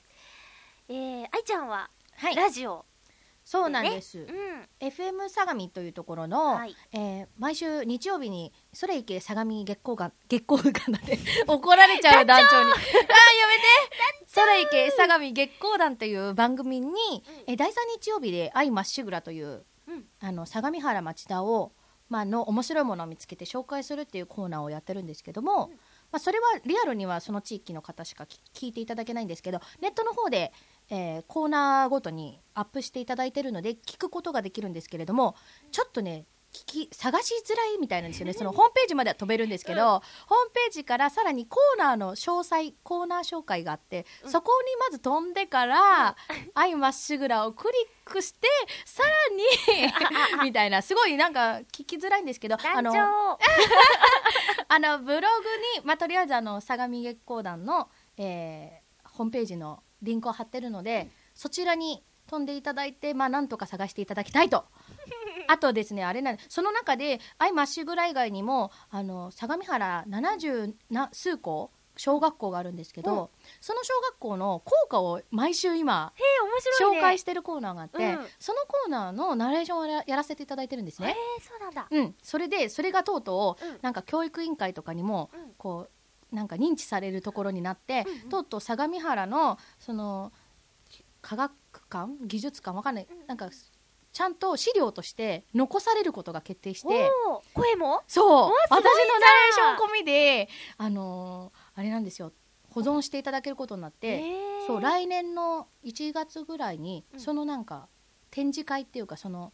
[0.87, 2.35] えー、愛ちゃんははい。
[2.35, 2.85] ラジオ
[3.43, 4.27] そうなんです、うん。
[4.79, 6.75] FM 相模というところの、はい。
[6.93, 11.17] えー毎週日曜日にそれいけ相模月光が 月光がなんで
[11.47, 12.71] 怒られちゃう団長に。
[12.71, 14.27] あーやめて。
[14.27, 20.07] それいけ相模月光団という番組に、えー第3日曜日で愛まっしぐらといううん。
[20.19, 21.71] あの相模原町田を、
[22.09, 25.79] まあの面白いものを見つけて紹介するっていうコーナーをやってるんですけども、うん。
[26.11, 30.53] まあ、それはリアルにはその地域の方しか聞聞いていただけないんですけどネットの方で、
[30.89, 35.35] えーコーナーごとにアップしていただいてるので聞くことができるんですけれども
[35.71, 36.25] ちょっとね
[36.55, 39.87] 聞き探しづらいみたいなんですよねそのホームページまでは飛べるんですけど、うん。
[39.87, 40.01] ホーム
[40.53, 44.31] ページからさらにコーナーの詳細コーナー紹介があって、うん。
[44.31, 46.15] そこにまず飛んでから
[46.55, 48.47] 「アイまっしぐら」をクリックして
[48.85, 52.91] さらに みたいなすごいなんか聞きづらいんですけどあの
[54.69, 64.65] あのブログに、まあ、とりあえずあの相模月光団の、えーホームページのリンクを貼ってるので、そちらに飛んでいただいて、まあ、なんとか探していただきたいと。
[65.47, 73.29] あとですね、あれなんその中で、アイマッシュぐらい以外にも、あの、相模原70な数校、小学校があるんですけど、うん。
[73.61, 76.95] その小学校の校歌を毎週今、ね。
[76.97, 78.27] 紹介してるコーナーがあって、うん。
[78.39, 81.15] そのコーナーのナレーションをややらせていただいてるんですね。
[81.41, 81.87] そうなんだ。
[81.89, 83.79] うん、それで、それがとうとう、うん。
[83.81, 85.53] なんか教育委員会とかにも、うん。
[85.57, 85.89] こう
[86.31, 88.29] なんか認知されるところになって、うんうん。
[88.29, 90.31] とうとう相模原のその
[91.21, 91.51] 科学
[91.89, 92.13] 館？
[92.25, 92.75] 技術館？
[92.75, 93.49] わかんない、うんなんか
[94.11, 97.11] ちゃんと資料として残されることが決定して。
[97.53, 98.01] 声も？
[98.07, 98.51] そう。
[98.69, 100.47] 私のナレーション込みで
[100.77, 102.31] あのーあれなんですよ。
[102.69, 104.23] 保存していただけることになって、
[104.67, 107.19] そう来年の1月ぐらいに、うん。
[107.19, 107.87] そのなんか
[108.31, 109.51] 展示会っていうかその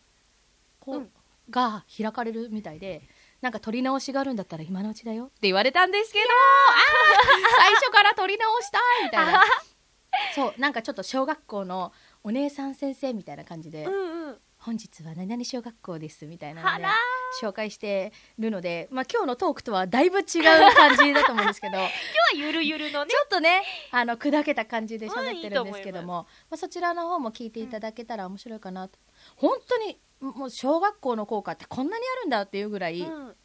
[0.80, 1.12] こう、うん。
[1.50, 3.02] が開かれるみたいで
[3.42, 6.26] なんか撮り直しがあるんだったら今のうちだよって言われたんですけど。
[7.58, 9.44] 最初から撮り直したいみたいな。
[10.36, 11.92] そうなんかちょっと小学校の
[12.24, 14.38] お姉さん先生みたいな感じで、うんうん。
[14.62, 16.86] 本日は何々小学校ですみたいなので
[17.42, 20.26] 紹介してるので、まあ、今日のトークとはだいぶ違う
[20.76, 21.78] 感じだと思うんですけど。
[21.82, 23.12] 今日はゆるゆるのね。
[23.12, 29.00] ちょっとね、あの、砕けた感じで喋ってるんですけどうんいいも、まあ、そちらの方も聞いていただけたら面白いかなと。
[29.36, 33.36] 本当に、もう小学校の校歌ってこんなにあるんだっていうぐらいうん。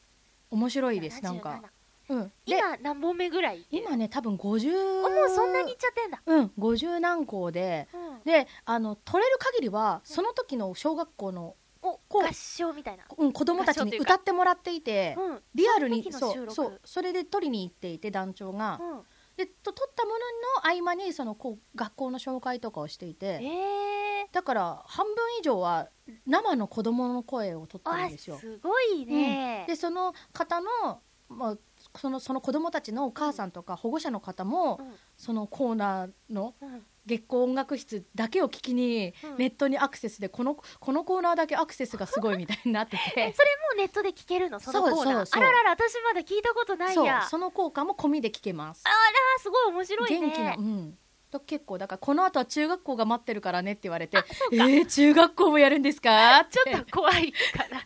[0.49, 1.61] 面白いです、なんか。
[2.09, 2.33] うん。
[2.47, 3.67] で、今何本目ぐらい？
[3.71, 6.23] 今ね、多分50、おもうそんなにいっちゃってんだ。
[6.25, 8.23] うん、50何校で、うん。
[8.25, 13.05] で、あの、取れる限りは、その時の小学校の、おこう合唱みたいな。
[13.19, 14.15] うん、子供たちに合唱っていうか。
[14.15, 15.43] 歌ってもらっていて、うん。
[15.57, 16.55] リアルに、その時の収録。
[16.55, 18.79] そう、そう、それで取りに行っていて、団長が。
[18.81, 19.03] うん
[19.37, 23.97] で、と取ったものの合間に、その、こう、学校の紹介とかをしていて、ええ
[24.33, 25.89] だから半分以上は
[26.27, 28.37] 生の子供の声を取ってるあんですよ。
[28.39, 29.65] すごいね。
[29.67, 31.57] でその方の,、まあ、
[31.99, 34.95] そのその子供たちのお母さんとか保護者の方も、うん。
[35.17, 36.87] そのコーナーのうん。
[37.07, 39.37] 月光音楽室だけを聞きに、うん。
[39.39, 42.97] ネットにアクセスでこのこのコーナーだけアクセスがすごいみたいになって。
[43.17, 44.59] えてそれもネットで聞けるの？
[44.59, 45.05] そのコーナー。
[45.05, 45.43] そうそうそう。
[45.43, 47.23] あららら私まだ聞いたことないや。
[47.31, 48.83] その効果も込みで聞けます。
[48.85, 48.89] あ。
[48.91, 48.95] ら
[49.41, 50.21] すごい面白いね。
[50.21, 50.99] 元気な、うん。
[51.31, 54.65] と結構だからこの後は中学校が待ってるからねって言われてえか。
[54.65, 56.45] ー、中学校もやるんですか？
[56.51, 57.81] ちょっと怖いかな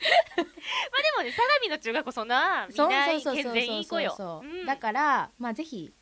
[0.00, 0.48] まあで
[1.16, 4.42] もね相模の中学校そんなみんそうな健全いい子よ。
[4.66, 5.92] だからまあぜひ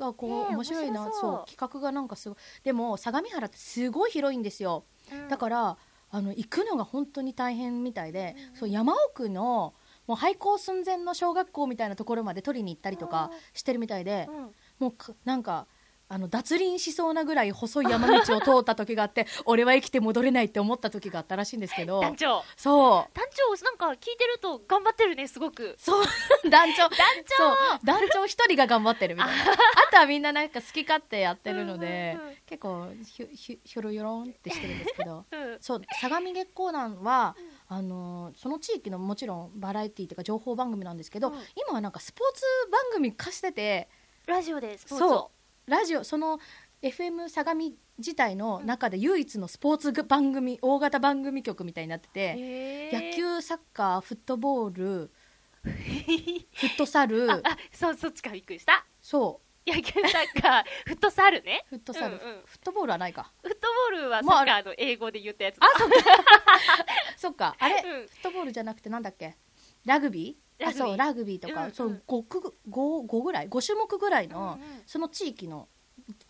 [0.00, 5.28] あこう、ねえ面白いなそう企画がなんかすごいでも相模原ってすごい広いんですよ、うん。
[5.28, 5.76] だから
[6.10, 9.74] あの行くのが本当に大変みたいで、うんそう山奥の
[10.06, 14.50] もう廃校寸前の小学校みたいなところまで取りに行ったりとかしてるみたいで、うん。
[14.80, 15.66] もうかなんか
[16.12, 22.00] あの脱輪しそうなぐらい細い山道を通った時があって 俺は生きて戻れないって思った時があったらしいんですけど。
[22.00, 22.44] 団長。
[22.54, 23.16] そう。
[23.16, 25.74] 団長なんか聞いてると頑張ってるねすごく。
[25.78, 26.04] そう、
[26.50, 26.90] 団長。
[26.90, 29.52] 団そう、団長一人が頑張ってるみたいな。
[29.88, 32.36] あとはみんななんか好き勝手やってるので、うんうんうん。
[32.44, 35.24] 結構ひょひょひょろよろんってしてるんですけど。
[35.32, 37.36] うんそう、相模月光団は、
[37.68, 41.34] あのーその地域のもちろんバラエティーというか情報番組なんですけど、うん。
[41.56, 43.88] 今はなんかスポーツ番組化してて、
[44.26, 45.08] ラジオでスポーツを。
[45.08, 46.38] そう、ラジオ、その
[46.82, 55.10] FM 相模自体の中で唯一のスポーツ番組、大型番組局みたいになってて、野球、サッカー、フットボール、
[55.62, 56.46] フッ
[56.76, 58.84] トサル、ああそうそっちかびっくりした。
[59.00, 61.64] そう、野球サッカー フットサルね。
[61.68, 62.42] フットサル、うんうん。
[62.44, 63.32] フットボールはないか。
[63.42, 65.60] フットボールはサまあッカーの英語で言ったやつ。
[65.60, 65.94] だあ、そっか。
[67.16, 67.56] そっか。
[67.60, 68.06] あれ、うん。
[68.08, 69.36] フットボールじゃなくてなんだっけ？
[69.84, 70.41] ラグビーラグビー？
[70.68, 71.72] あ、そう、ラグビーとか、うんうん。
[71.72, 74.82] そう、5く、五五ぐらい ?5 種目ぐらいの、うんうん。
[74.86, 75.68] その地域の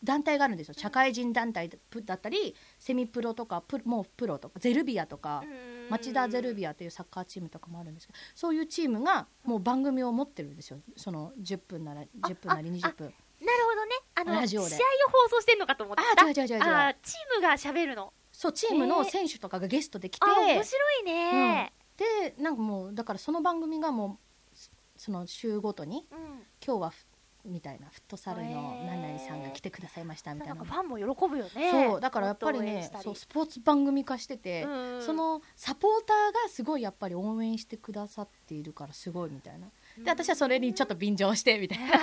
[0.03, 0.74] 団体があるんですよ。
[0.76, 1.70] 社会人団体
[2.05, 5.45] だったり、セミプロとか、プもうプロとか、ゼルビアとか、
[5.89, 10.78] 町田ゼルビアというサッカーチームとかもあるんですけどそういうチームがもう番組を持ってるんですよ。
[10.97, 13.14] その10分なら10分なり20分。
[13.41, 13.93] なるほどね。
[14.14, 16.24] あの試合を放送してんのかと思ってた。
[16.24, 16.61] あ違う違う違うチー
[17.37, 18.12] ムが喋るの。
[18.33, 21.72] そうチームの選手とかがゲストで来て、あ面白いね、
[22.03, 24.18] でなんかもうだからその番組がも
[24.55, 24.57] う
[24.96, 26.18] その週ごとにうん。
[26.64, 27.07] 今日はふ
[27.44, 30.55] みたいなフットサルの何々さんが来てくださいましたみたいな。
[30.55, 31.70] ファンも喜ぶよね。
[31.88, 35.03] そうだからやっぱりねそうスポーツ番組化してて、うん。
[35.03, 39.66] そのサポーターがすごいやっぱり応援してくださっているからすごいみたいな
[39.99, 41.86] で私はそれにちょっと便乗してみたいな。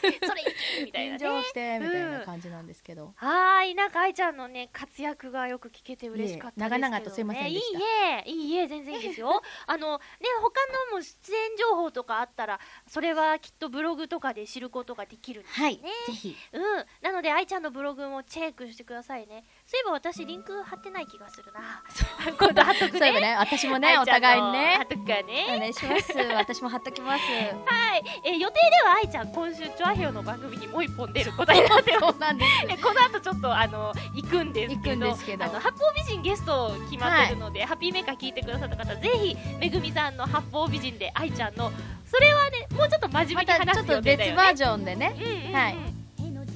[0.00, 0.42] それ
[0.84, 1.18] みたいなね。
[1.18, 7.78] 便乗してみたいな感じなんですけど、はーいなんか愛ちゃんのね活躍がよく聞けて嬉しかったですけど、ね、長々とすいませんでした。
[7.78, 7.84] いい
[8.26, 9.42] えいいえ全然いいですよ。
[9.66, 10.04] あのね
[10.40, 15.64] 他のも出演情報とかあったらそれはきっとブログとかで知ることができるんですね。
[15.64, 15.76] はい
[16.06, 16.36] ぜひ。
[16.52, 16.84] うん。
[17.02, 21.60] なので愛ちゃんのブログもチェックしてくださいねそういえば私リンク貼ってない気がするな。
[22.36, 26.12] 今度貼っとくそういえばねね私もねお互いにね貼っとくからおね願いします。
[26.34, 27.22] 私も貼っときます。
[27.22, 32.12] はい、えー予定では愛ちゃん今週チョアヘヨの番組にもう一本出ることになってます。
[32.12, 32.66] そうなんです。
[32.66, 35.44] でこの後ちょっとあの行くんですけど行くんですけど。
[35.44, 41.70] あの八方美人ゲスト決まってるので、ハッピーメーカー聞いてくださった方ぜひめぐみさんの八方美人で愛ちゃんの
[42.06, 44.36] それはねもうちょっと真面目に話すょっと予定だよね。
[44.36, 45.14] 別バージョンでね。
[45.16, 45.54] うんうんうん。
[45.54, 45.99] はい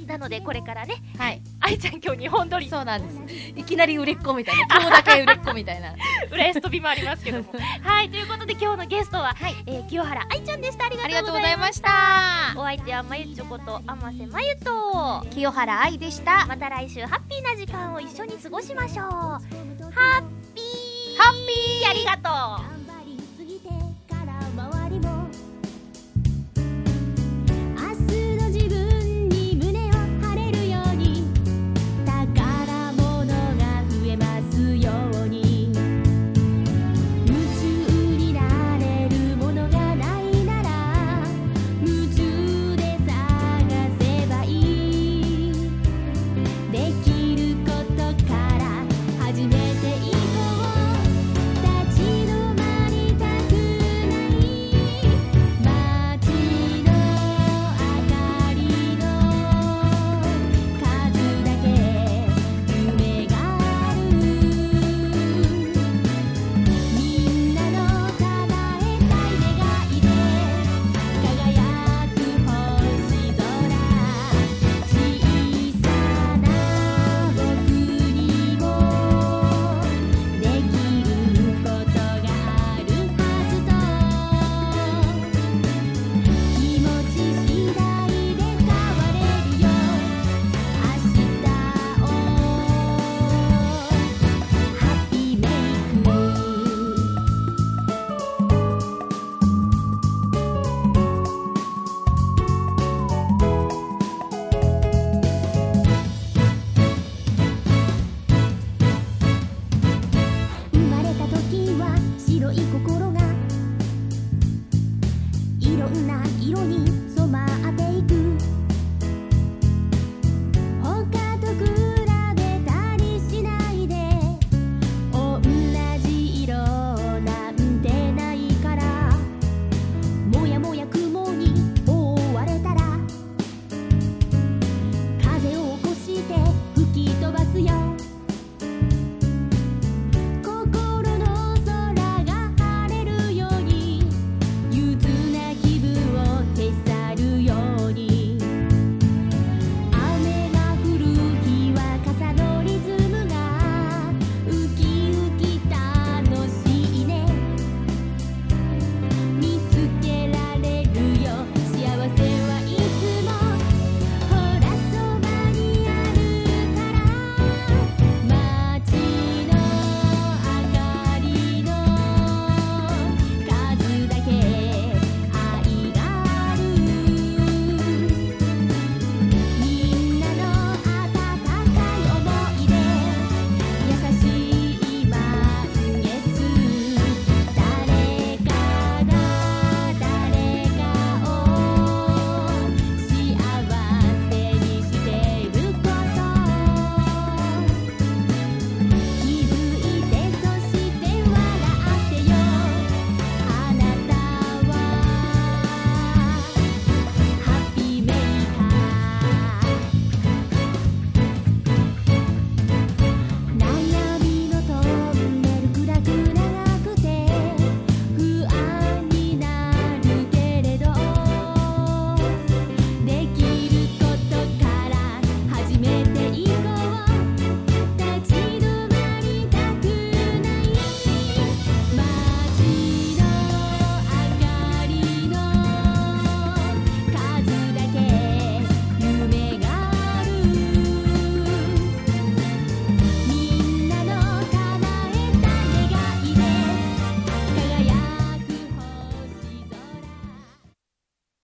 [0.06, 0.96] なのでこれからね。
[1.18, 1.40] はい。
[1.60, 2.68] 愛ちゃん今日2本撮り。
[2.68, 3.42] そうなんです。
[3.56, 4.62] いきなり売れっ子みたいな。
[4.76, 5.94] 今日だけ売れっ子みたいな。
[6.30, 7.52] 浦安飛びもありますけども
[7.82, 8.26] はいという。
[8.26, 11.34] ことで今日のゲストは、はいえー清原愛ちゃんでしたありがとう。
[11.34, 19.06] ございましたお相手はまゆちょこと天瀬まゆと清原愛でしたまた来週ハッピーな時間を一緒に過ごしましょう。
[19.06, 20.22] ハッ
[20.54, 22.83] ピーハッピーありがとう